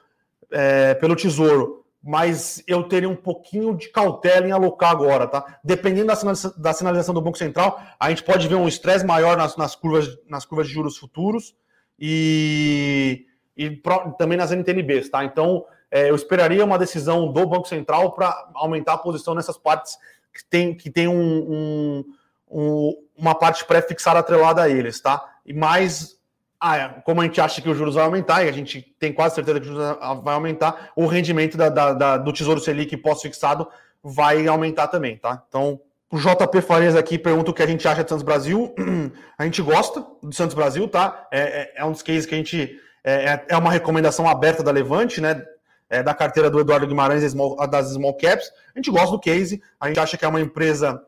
[0.51, 1.85] é, pelo Tesouro.
[2.03, 5.59] Mas eu teria um pouquinho de cautela em alocar agora, tá?
[5.65, 9.37] Dependendo da sinalização, da sinalização do Banco Central, a gente pode ver um estresse maior
[9.37, 11.57] nas, nas, curvas, nas curvas de juros futuros
[11.99, 13.27] e,
[13.57, 13.83] e
[14.17, 15.25] também nas NTNBs, tá?
[15.25, 19.99] Então, é, eu esperaria uma decisão do Banco Central para aumentar a posição nessas partes
[20.33, 22.05] que tem, que tem um, um,
[22.49, 25.25] um uma parte pré-fixada atrelada a eles, tá?
[25.45, 26.16] E mais
[26.61, 26.89] ah, é.
[27.05, 29.61] como a gente acha que os juros vai aumentar, e a gente tem quase certeza
[29.61, 33.69] que os juros vai aumentar, o rendimento da, da, da, do Tesouro Selic pós-fixado
[34.03, 35.43] vai aumentar também, tá?
[35.49, 38.73] Então, o JP Farias aqui pergunta o que a gente acha de Santos Brasil.
[39.37, 41.27] A gente gosta do Santos Brasil, tá?
[41.33, 42.81] É, é, é um dos cases que a gente.
[43.03, 45.45] É, é, é uma recomendação aberta da Levante, né?
[45.91, 47.23] É, da carteira do Eduardo Guimarães
[47.71, 48.51] das Small Caps.
[48.75, 51.01] A gente gosta do case, a gente acha que é uma empresa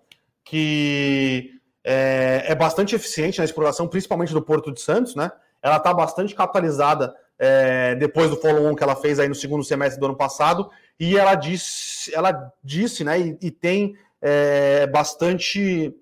[0.44, 5.30] que é, é bastante eficiente na exploração, principalmente do Porto de Santos, né?
[5.62, 10.00] Ela está bastante capitalizada é, depois do follow-on que ela fez aí no segundo semestre
[10.00, 15.94] do ano passado, e ela disse, ela disse né, e, e tem é, bastante.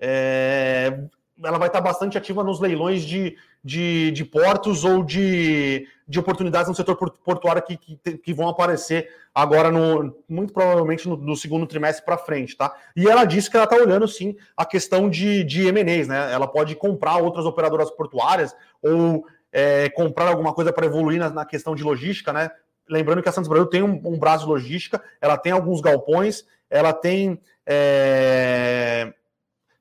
[0.00, 0.98] É,
[1.44, 6.68] ela vai estar bastante ativa nos leilões de, de, de portos ou de, de oportunidades
[6.68, 11.66] no setor portuário que, que, que vão aparecer agora, no, muito provavelmente no, no segundo
[11.66, 12.74] trimestre para frente, tá?
[12.96, 16.32] E ela disse que ela está olhando sim a questão de, de M&As, né?
[16.32, 21.44] Ela pode comprar outras operadoras portuárias ou é, comprar alguma coisa para evoluir na, na,
[21.44, 22.50] questão de logística, né?
[22.88, 26.44] Lembrando que a Santos Brasil tem um, um braço de logística, ela tem alguns galpões,
[26.70, 29.12] ela tem é,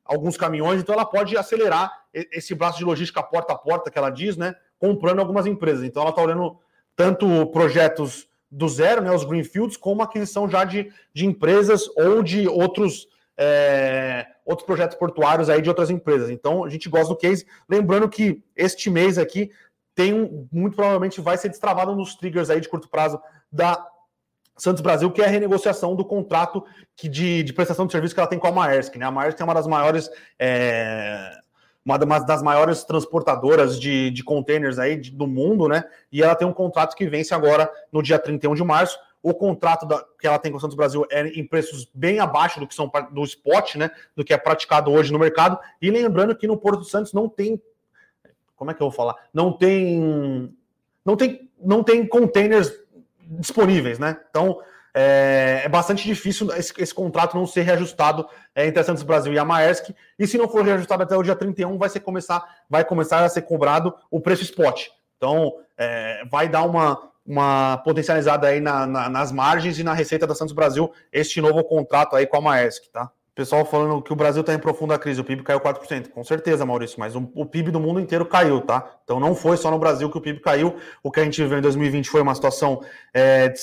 [0.07, 4.09] alguns caminhões, então ela pode acelerar esse braço de logística porta a porta que ela
[4.09, 4.55] diz, né?
[4.79, 5.83] Comprando algumas empresas.
[5.83, 6.57] Então ela está olhando
[6.95, 9.11] tanto projetos do zero, né?
[9.11, 15.49] Os greenfields, como aquisição já de, de empresas ou de outros é, outros projetos portuários
[15.49, 16.29] aí de outras empresas.
[16.29, 17.45] Então a gente gosta do case.
[17.69, 19.51] Lembrando que este mês aqui
[19.93, 23.19] tem um, muito provavelmente vai ser destravado nos triggers aí de curto prazo
[23.51, 23.85] da
[24.57, 26.63] Santos Brasil, que é a renegociação do contrato
[26.95, 28.95] que de, de prestação de serviço que ela tem com a Maersk.
[28.95, 29.05] Né?
[29.05, 31.31] A Maersk é uma das maiores é,
[31.87, 35.85] uma das maiores transportadoras de, de containers aí de, do mundo, né?
[36.11, 38.99] E ela tem um contrato que vence agora no dia 31 de março.
[39.23, 42.59] O contrato da, que ela tem com o Santos Brasil é em preços bem abaixo
[42.59, 43.89] do que são do spot, né?
[44.17, 45.57] Do que é praticado hoje no mercado.
[45.81, 47.61] E lembrando que no Porto Santos não tem.
[48.57, 49.15] Como é que eu vou falar?
[49.33, 50.53] Não tem.
[51.05, 52.69] Não tem, não tem containers
[53.39, 54.17] disponíveis, né?
[54.29, 54.59] Então
[54.93, 59.31] é, é bastante difícil esse, esse, contrato não ser reajustado é, entre a Santos Brasil
[59.31, 59.91] e a Maersk.
[60.17, 63.29] E se não for reajustado até o dia 31, vai, ser começar, vai começar a
[63.29, 64.87] ser cobrado o preço spot.
[65.15, 70.25] Então, é, vai dar uma, uma potencializada aí na, na, nas margens e na receita
[70.25, 73.11] da Santos Brasil este novo contrato aí com a Maersk, tá?
[73.37, 76.09] Pessoal falando que o Brasil está em profunda crise, o PIB caiu 4%.
[76.09, 78.97] Com certeza, Maurício, mas o, o, PIB do mundo inteiro caiu, tá?
[79.03, 80.75] Então não foi só no Brasil que o PIB caiu.
[81.03, 82.81] O que a gente viu em 2020 foi uma situação
[83.13, 83.53] é,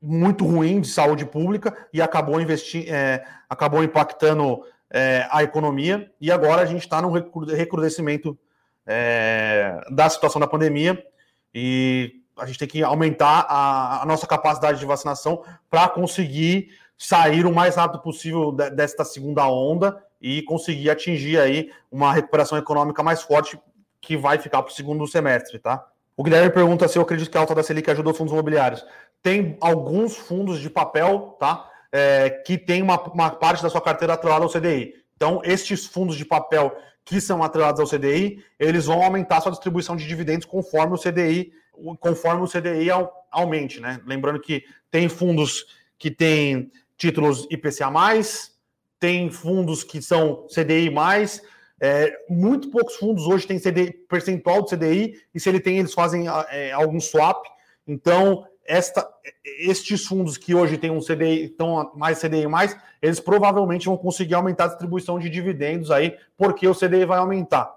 [0.00, 6.08] muito ruim de saúde pública e acabou investir, é, acabou impactando é, a economia.
[6.20, 8.38] E agora a gente está num recrudescimento
[8.86, 10.96] é, da situação da pandemia
[11.52, 17.46] e a gente tem que aumentar a, a nossa capacidade de vacinação para conseguir sair
[17.46, 23.22] o mais rápido possível desta segunda onda e conseguir atingir aí uma recuperação econômica mais
[23.22, 23.58] forte
[24.00, 25.86] que vai ficar para o segundo semestre, tá?
[26.16, 28.84] O Guilherme pergunta se eu acredito que a alta da Selic ajudou os fundos imobiliários.
[29.22, 31.70] Tem alguns fundos de papel, tá?
[31.92, 34.94] É, que tem uma, uma, parte da sua carteira atrelada ao CDI.
[35.14, 39.96] Então, estes fundos de papel que são atrelados ao CDI, eles vão aumentar sua distribuição
[39.96, 41.52] de dividendos conforme o CDI,
[42.00, 42.88] conforme o CDI
[43.30, 44.00] aumente, né?
[44.04, 45.66] Lembrando que tem fundos
[45.98, 47.90] que têm títulos IPCA+,
[49.00, 50.92] tem fundos que são CDI+,
[51.80, 55.94] é, muito poucos fundos hoje têm CDI, percentual de CDI, e se ele tem, eles
[55.94, 57.46] fazem é, algum swap.
[57.86, 59.08] Então, esta,
[59.44, 62.44] estes fundos que hoje têm um CDI, estão mais CDI
[63.00, 67.72] eles provavelmente vão conseguir aumentar a distribuição de dividendos aí, porque o CDI vai aumentar.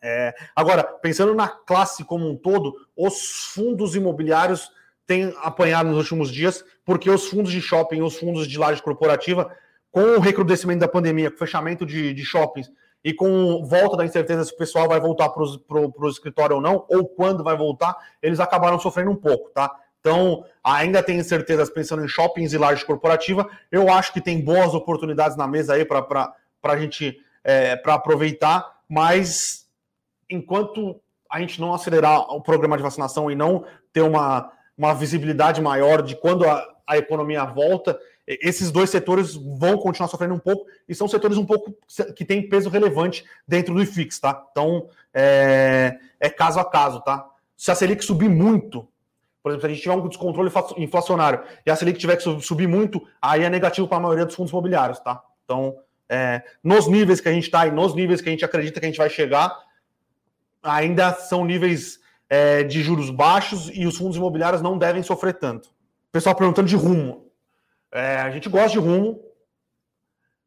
[0.00, 4.70] É, agora, pensando na classe como um todo, os fundos imobiliários
[5.06, 9.50] têm apanhado nos últimos dias, porque os fundos de shopping, os fundos de laje corporativa,
[9.90, 12.70] com o recrudescimento da pandemia, com o fechamento de, de shoppings
[13.04, 16.84] e com volta da incerteza se o pessoal vai voltar para o escritório ou não,
[16.88, 19.74] ou quando vai voltar, eles acabaram sofrendo um pouco, tá?
[20.00, 23.48] Então, ainda tem incertezas pensando em shoppings e laje corporativa.
[23.72, 28.80] Eu acho que tem boas oportunidades na mesa aí para a gente é, para aproveitar,
[28.88, 29.66] mas
[30.28, 35.60] enquanto a gente não acelerar o programa de vacinação e não ter uma, uma visibilidade
[35.60, 40.66] maior de quando a, a economia volta, esses dois setores vão continuar sofrendo um pouco
[40.88, 41.76] e são setores um pouco
[42.14, 44.44] que têm peso relevante dentro do IFIX, tá?
[44.50, 47.28] Então, é, é caso a caso, tá?
[47.56, 48.86] Se a Selic subir muito,
[49.42, 52.66] por exemplo, se a gente tiver um descontrole inflacionário e a Selic tiver que subir
[52.66, 55.22] muito, aí é negativo para a maioria dos fundos imobiliários, tá?
[55.44, 55.76] Então,
[56.08, 58.86] é, nos níveis que a gente está e nos níveis que a gente acredita que
[58.86, 59.56] a gente vai chegar,
[60.62, 65.70] ainda são níveis é, de juros baixos e os fundos imobiliários não devem sofrer tanto.
[66.10, 67.30] Pessoal perguntando de rumo.
[67.92, 69.20] É, a gente gosta de rumo.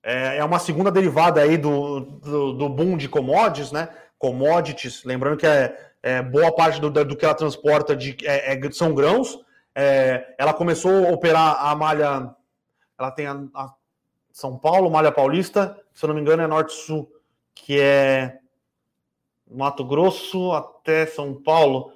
[0.02, 3.89] É, é, uma segunda derivada aí do, do, do boom de commodities, né?
[4.18, 8.72] Commodities, lembrando que é é, boa parte do, do, que ela transporta de, é, é,
[8.72, 9.39] são grãos.
[10.38, 12.36] Ela começou a operar a malha.
[12.98, 13.74] Ela tem a, a,
[14.32, 17.10] São Paulo, malha paulista, se eu não me engano, é norte-sul,
[17.56, 18.39] que é
[19.50, 21.92] Mato Grosso até São Paulo.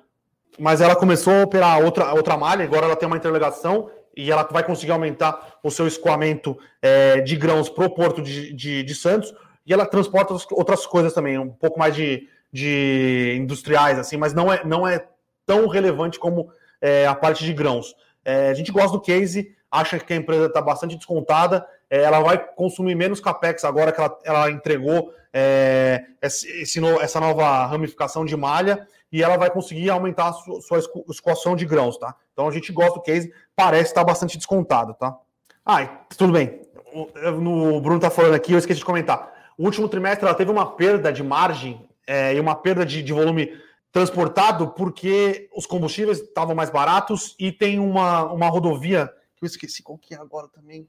[0.59, 4.47] Mas ela começou a operar outra, outra malha, agora ela tem uma interligação e ela
[4.51, 8.95] vai conseguir aumentar o seu escoamento é, de grãos para o porto de, de, de
[8.95, 9.33] Santos
[9.65, 14.53] e ela transporta outras coisas também, um pouco mais de de industriais, assim, mas não
[14.53, 15.03] é, não é
[15.43, 17.95] tão relevante como é, a parte de grãos.
[18.23, 22.19] É, a gente gosta do case, acha que a empresa está bastante descontada, é, ela
[22.19, 28.37] vai consumir menos capex agora que ela, ela entregou é, esse, essa nova ramificação de
[28.37, 32.15] malha e ela vai conseguir aumentar a sua, sua escoação de grãos, tá?
[32.33, 35.17] Então a gente gosta do case, parece estar tá bastante descontado, tá?
[35.65, 36.61] Ah, tudo bem.
[36.93, 39.33] O, o Bruno tá falando aqui, eu esqueci de comentar.
[39.57, 43.13] O último trimestre ela teve uma perda de margem é, e uma perda de, de,
[43.13, 43.51] volume
[43.91, 49.11] transportado porque os combustíveis estavam mais baratos e tem uma, uma rodovia
[49.45, 50.87] eu esqueci qual que é agora também.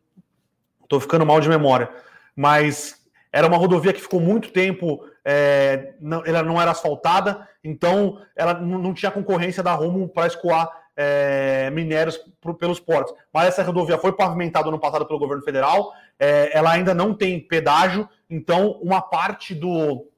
[0.82, 1.90] Estou ficando mal de memória,
[2.36, 8.20] mas era uma rodovia que ficou muito tempo, é, não, ela não era asfaltada, então
[8.36, 13.14] ela não tinha concorrência da Rumo para escoar é, minérios pro, pelos portos.
[13.32, 17.40] Mas essa rodovia foi pavimentada no passado pelo governo federal, é, ela ainda não tem
[17.40, 20.08] pedágio, então uma parte do,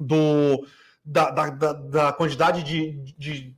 [0.00, 0.66] do,
[1.04, 3.54] da, da, da, da quantidade de, de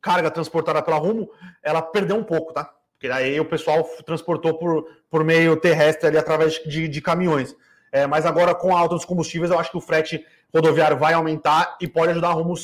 [0.00, 1.30] carga transportada pela Rumo,
[1.62, 2.72] ela perdeu um pouco, tá?
[2.96, 7.54] Porque aí o pessoal transportou por, por meio terrestre ali através de, de caminhões.
[7.92, 11.12] É, mas agora, com a alta dos combustíveis, eu acho que o frete rodoviário vai
[11.12, 12.54] aumentar e pode ajudar Rumo,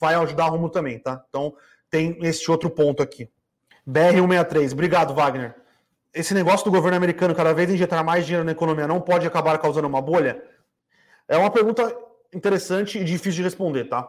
[0.00, 1.22] vai ajudar Rumo também, tá?
[1.28, 1.54] Então,
[1.90, 3.28] tem esse outro ponto aqui.
[3.86, 5.54] BR-163, obrigado, Wagner.
[6.12, 9.58] Esse negócio do governo americano cada vez injetar mais dinheiro na economia não pode acabar
[9.58, 10.42] causando uma bolha?
[11.28, 11.94] É uma pergunta
[12.32, 14.08] interessante e difícil de responder, tá?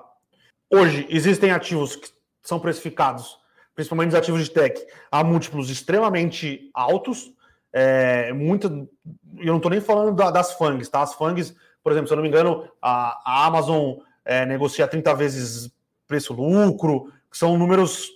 [0.71, 2.09] Hoje, existem ativos que
[2.41, 3.37] são precificados,
[3.75, 7.31] principalmente os ativos de tech, a múltiplos extremamente altos.
[7.73, 11.01] É, muita, eu não estou nem falando da, das FANGs, tá?
[11.01, 15.13] As FANGs, por exemplo, se eu não me engano, a, a Amazon é, negocia 30
[15.13, 15.71] vezes
[16.07, 18.09] preço-lucro, que são números,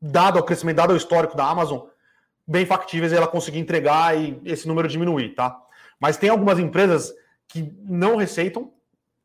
[0.00, 1.86] dado ao crescimento, dado ao histórico da Amazon,
[2.46, 5.56] bem factíveis e ela conseguir entregar e esse número diminuir, tá?
[6.00, 7.14] Mas tem algumas empresas
[7.46, 8.72] que não receitam,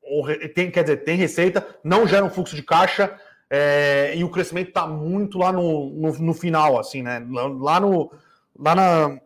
[0.01, 4.29] ou tem, quer dizer, tem receita, não gera um fluxo de caixa é, e o
[4.29, 7.25] crescimento está muito lá no, no, no, final, assim, né?
[7.29, 8.11] Lá no.
[8.57, 9.19] Lá na.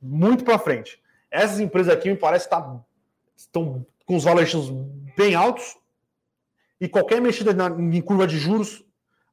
[0.00, 1.02] Muito para frente.
[1.30, 2.80] Essas empresas aqui me parece tá,
[3.36, 4.70] estão com os valuations
[5.16, 5.76] bem altos
[6.80, 8.84] e qualquer mexida na, em curva de juros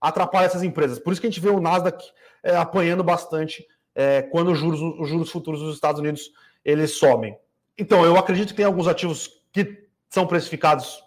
[0.02, 0.98] atrapalha essas empresas.
[0.98, 2.04] Por isso que a gente vê o Nasdaq
[2.44, 6.32] é, apanhando bastante é, quando os juros, os juros futuros dos Estados Unidos
[6.64, 7.38] eles sobem.
[7.78, 11.05] Então, eu acredito que tem alguns ativos que são precificados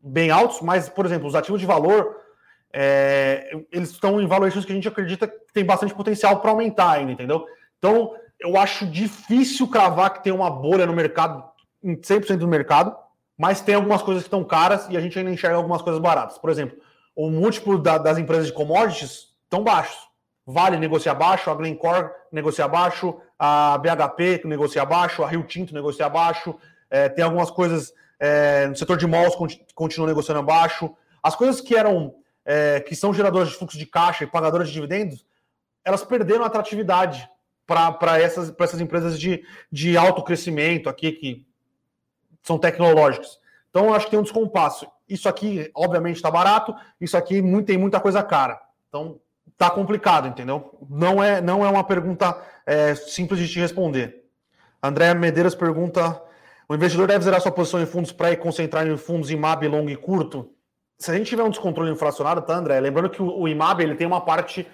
[0.00, 2.16] bem altos, mas, por exemplo, os ativos de valor,
[2.72, 6.92] é, eles estão em valuations que a gente acredita que tem bastante potencial para aumentar
[6.92, 7.46] ainda, entendeu?
[7.78, 11.44] Então, eu acho difícil cravar que tem uma bolha no mercado,
[11.82, 12.96] em 100% do mercado,
[13.36, 16.38] mas tem algumas coisas que estão caras e a gente ainda enxerga algumas coisas baratas.
[16.38, 16.78] Por exemplo,
[17.14, 20.08] o múltiplo da, das empresas de commodities estão baixos.
[20.46, 26.08] Vale negocia baixo, a Glencore negocia baixo, a BHP negocia baixo, a Rio Tinto negocia
[26.08, 26.54] baixo.
[26.90, 29.36] É, tem algumas coisas é, no setor de malls
[29.74, 30.94] continua negociando abaixo.
[31.22, 32.14] As coisas que eram
[32.44, 35.26] é, que são geradoras de fluxo de caixa e pagadoras de dividendos,
[35.84, 37.28] elas perderam atratividade
[37.66, 41.46] para essas, essas empresas de, de alto crescimento aqui, que
[42.42, 43.38] são tecnológicas.
[43.68, 44.86] Então, acho que tem um descompasso.
[45.06, 48.58] Isso aqui, obviamente, está barato, isso aqui tem muita coisa cara.
[48.88, 49.20] Então,
[49.58, 50.78] tá complicado, entendeu?
[50.88, 54.24] Não é, não é uma pergunta é, simples de te responder.
[54.82, 56.22] André Medeiros pergunta:
[56.68, 59.88] o investidor deve zerar sua posição em fundos para ir concentrar em fundos IMAB longo
[59.88, 60.52] e curto?
[60.98, 62.78] Se a gente tiver um descontrole inflacionário, tá, André?
[62.80, 64.66] Lembrando que o, o IMAB ele tem uma parte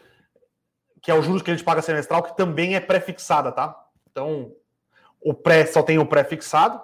[1.00, 3.78] que é o juros que a gente paga semestral, que também é pré-fixada, tá?
[4.10, 4.52] Então,
[5.20, 6.80] o pré só tem o pré-fixado,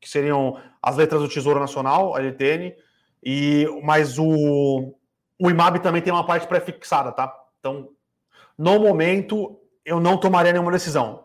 [0.00, 2.72] que seriam as letras do Tesouro Nacional, a LTN,
[3.20, 4.94] e mas o,
[5.40, 7.34] o IMAB também tem uma parte pré-fixada, tá?
[7.58, 7.88] Então,
[8.56, 11.23] no momento, eu não tomaria nenhuma decisão.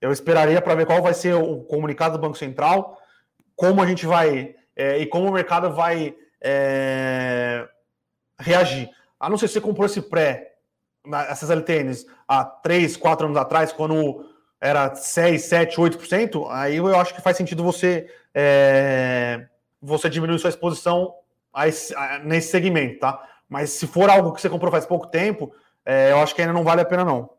[0.00, 2.98] Eu esperaria para ver qual vai ser o comunicado do Banco Central,
[3.56, 7.68] como a gente vai é, e como o mercado vai é,
[8.38, 8.88] reagir.
[9.18, 10.48] A não ser se você comprou esse pré
[11.28, 14.24] essas LTNs há 3, 4 anos atrás, quando
[14.60, 19.46] era 6, 7, 8%, aí eu acho que faz sentido você é,
[19.80, 21.14] você diminuir sua exposição
[21.52, 23.22] a esse, a, nesse segmento, tá?
[23.48, 25.52] Mas se for algo que você comprou faz pouco tempo,
[25.84, 27.30] é, eu acho que ainda não vale a pena, não.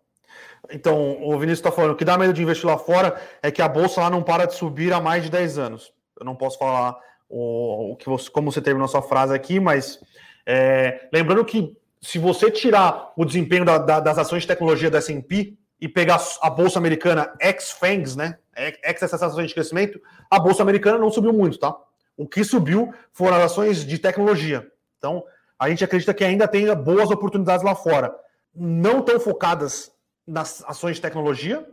[0.72, 3.61] Então, o Vinícius está falando, o que dá medo de investir lá fora é que
[3.61, 5.91] a bolsa lá não para de subir há mais de 10 anos.
[6.20, 6.97] Eu não posso falar
[7.28, 9.99] o, o que você, como você terminou sua frase aqui, mas
[10.45, 14.99] é, lembrando que se você tirar o desempenho da, da, das ações de tecnologia da
[14.99, 19.99] S&P e pegar a bolsa americana ex-FANGs, né, ex essas ações de crescimento,
[20.30, 21.76] a bolsa americana não subiu muito, tá?
[22.17, 24.67] O que subiu foram as ações de tecnologia.
[24.97, 25.24] Então,
[25.57, 28.13] a gente acredita que ainda tem boas oportunidades lá fora.
[28.53, 29.91] Não tão focadas
[30.30, 31.65] nas ações de tecnologia,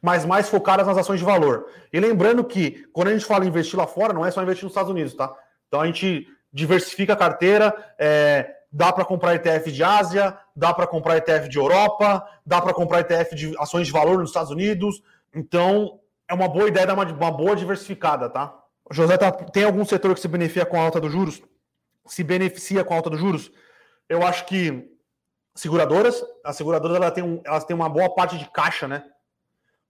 [0.00, 1.66] mas mais focadas nas ações de valor.
[1.92, 4.72] E lembrando que, quando a gente fala investir lá fora, não é só investir nos
[4.72, 5.34] Estados Unidos, tá?
[5.66, 10.86] Então a gente diversifica a carteira, é, dá para comprar ETF de Ásia, dá para
[10.86, 15.02] comprar ETF de Europa, dá para comprar ETF de ações de valor nos Estados Unidos.
[15.34, 15.98] Então,
[16.28, 18.54] é uma boa ideia dar uma, uma boa diversificada, tá?
[18.90, 21.42] José, tá, tem algum setor que se beneficia com a alta dos juros?
[22.06, 23.50] Se beneficia com a alta dos juros?
[24.08, 24.93] Eu acho que
[25.54, 29.04] seguradoras, as seguradoras elas têm, um, elas têm uma boa parte de caixa, né?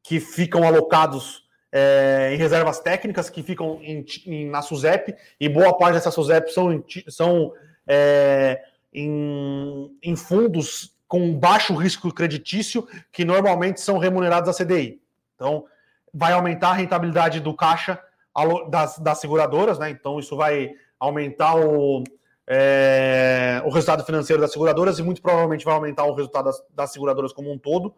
[0.02, 5.76] Que ficam alocados é, em reservas técnicas, que ficam em, em, na SUSEP, e boa
[5.76, 7.52] parte dessas SUSEP são, são
[7.86, 8.62] é,
[8.92, 15.00] em, em fundos com baixo risco creditício, que normalmente são remunerados a CDI.
[15.34, 15.64] Então,
[16.12, 18.00] vai aumentar a rentabilidade do caixa
[18.68, 19.90] das, das seguradoras, né?
[19.90, 22.04] Então, isso vai aumentar o,
[22.46, 26.92] é, o resultado financeiro das seguradoras e muito provavelmente vai aumentar o resultado das, das,
[26.92, 27.94] seguradoras como um todo.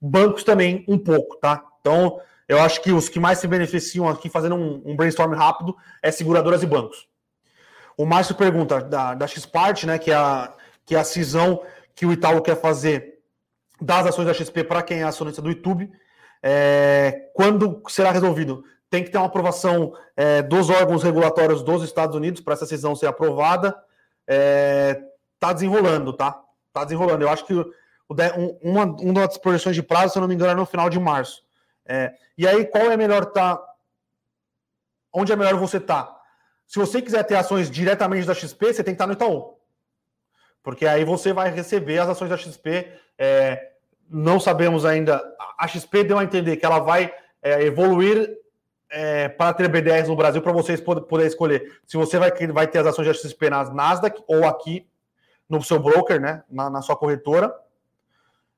[0.00, 1.64] Bancos também um pouco, tá?
[1.80, 5.76] Então, eu acho que os que mais se beneficiam aqui, fazendo um, um brainstorm rápido,
[6.02, 7.08] é seguradoras e bancos.
[7.96, 10.54] O Márcio pergunta da, da Xpart, né, que é, a,
[10.84, 11.62] que é a cisão
[11.94, 13.16] que o Itaú quer fazer
[13.80, 15.90] das ações da XP para quem é acionista do YouTube.
[16.42, 18.62] É, quando será resolvido?
[18.88, 22.94] Tem que ter uma aprovação é, dos órgãos regulatórios dos Estados Unidos para essa cisão
[22.94, 23.76] ser aprovada.
[24.26, 25.00] É,
[25.38, 26.42] tá desenrolando, tá?
[26.72, 27.24] Tá desenrolando.
[27.24, 27.72] Eu acho que o,
[28.62, 30.98] uma, uma das projeções de prazo, se eu não me engano, é no final de
[30.98, 31.44] março.
[31.84, 33.60] É, e aí, qual é melhor tá?
[35.12, 36.14] Onde é melhor você tá?
[36.66, 39.56] Se você quiser ter ações diretamente da XP, você tem que estar no Itaú.
[40.62, 42.92] Porque aí você vai receber as ações da XP.
[43.16, 43.70] É,
[44.10, 45.22] não sabemos ainda.
[45.58, 48.36] A XP deu a entender que ela vai é, evoluir
[48.96, 52.78] é, para ter B10 no Brasil para vocês poderem escolher se você vai, vai ter
[52.78, 54.86] as ações da XP nas Nasdaq ou aqui
[55.46, 57.54] no seu broker, né, na, na sua corretora.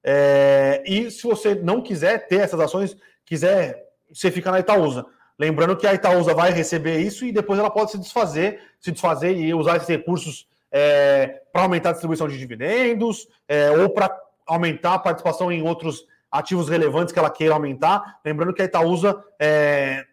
[0.02, 5.04] É, e se você não quiser ter essas ações, quiser, você fica na Itaúsa.
[5.36, 9.36] Lembrando que a Itaúsa vai receber isso e depois ela pode se desfazer, se desfazer
[9.36, 14.16] e usar esses recursos é, para aumentar a distribuição de dividendos é, ou para
[14.46, 18.20] aumentar a participação em outros ativos relevantes que ela queira aumentar.
[18.24, 20.06] Lembrando que a Itaúsa é,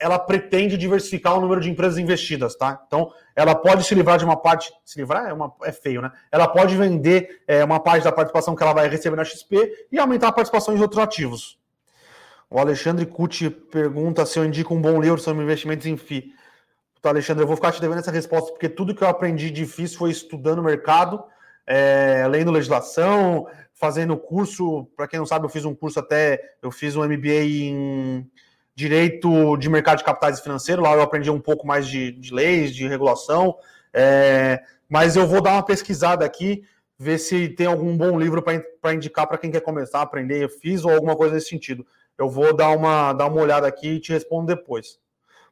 [0.00, 2.80] ela pretende diversificar o número de empresas investidas, tá?
[2.86, 6.12] Então, ela pode se livrar de uma parte, se livrar é, uma, é feio, né?
[6.30, 9.98] Ela pode vender é, uma parte da participação que ela vai receber na XP e
[9.98, 11.58] aumentar a participação em outros ativos.
[12.48, 16.32] O Alexandre Cucci pergunta se eu indico um bom livro sobre investimentos em FI.
[16.98, 19.98] Então, Alexandre, eu vou ficar te devendo essa resposta, porque tudo que eu aprendi difícil
[19.98, 21.22] foi estudando o mercado,
[21.66, 24.88] é, lendo legislação, fazendo curso.
[24.96, 28.30] Para quem não sabe, eu fiz um curso até, eu fiz um MBA em
[28.78, 30.82] Direito de Mercado de Capitais Financeiro.
[30.82, 33.56] Lá eu aprendi um pouco mais de, de leis, de regulação.
[33.92, 36.62] É, mas eu vou dar uma pesquisada aqui,
[36.96, 40.48] ver se tem algum bom livro para indicar para quem quer começar a aprender eu
[40.48, 41.84] fiz ou alguma coisa nesse sentido.
[42.16, 45.00] Eu vou dar uma, dar uma olhada aqui e te respondo depois.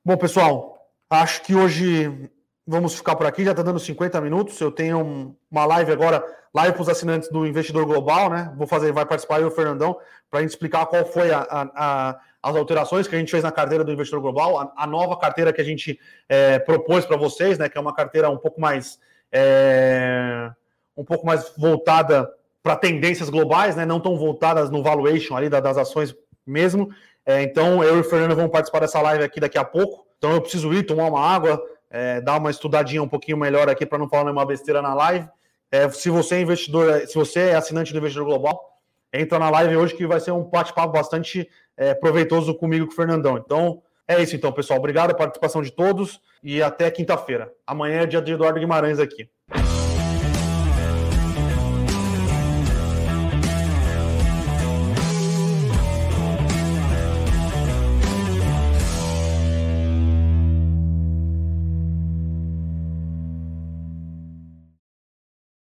[0.04, 2.30] Bom, pessoal, acho que hoje
[2.64, 4.60] vamos ficar por aqui, já está dando 50 minutos.
[4.60, 6.24] Eu tenho uma live agora,
[6.54, 8.54] live para os assinantes do Investidor Global, né?
[8.56, 9.98] Vou fazer, vai participar e o Fernandão,
[10.30, 13.42] para a gente explicar qual foi a, a, a, as alterações que a gente fez
[13.42, 17.58] na carteira do Investidor Global, a, nova carteira que a gente é, propôs para vocês,
[17.58, 17.68] né?
[17.68, 19.00] Que é uma carteira um pouco mais.
[19.32, 20.48] É,
[20.96, 22.30] um pouco mais voltada
[22.62, 23.84] para tendências globais, né?
[23.84, 26.14] Não tão voltadas no valuation ali das ações
[26.46, 26.88] mesmo.
[27.26, 30.06] É, então, eu e o Fernando vamos participar dessa live aqui daqui a pouco.
[30.16, 33.84] Então, eu preciso ir tomar uma água, é, dar uma estudadinha um pouquinho melhor aqui
[33.84, 35.28] para não falar nenhuma besteira na live.
[35.68, 38.75] É, se você é investidor, se você é assinante do Investidor Global,
[39.20, 42.96] entra na live hoje que vai ser um bate-papo bastante é, proveitoso comigo com o
[42.96, 43.36] Fernandão.
[43.36, 44.78] Então, é isso então, pessoal.
[44.78, 47.52] Obrigado pela participação de todos e até quinta-feira.
[47.66, 49.28] Amanhã é dia de Eduardo Guimarães aqui.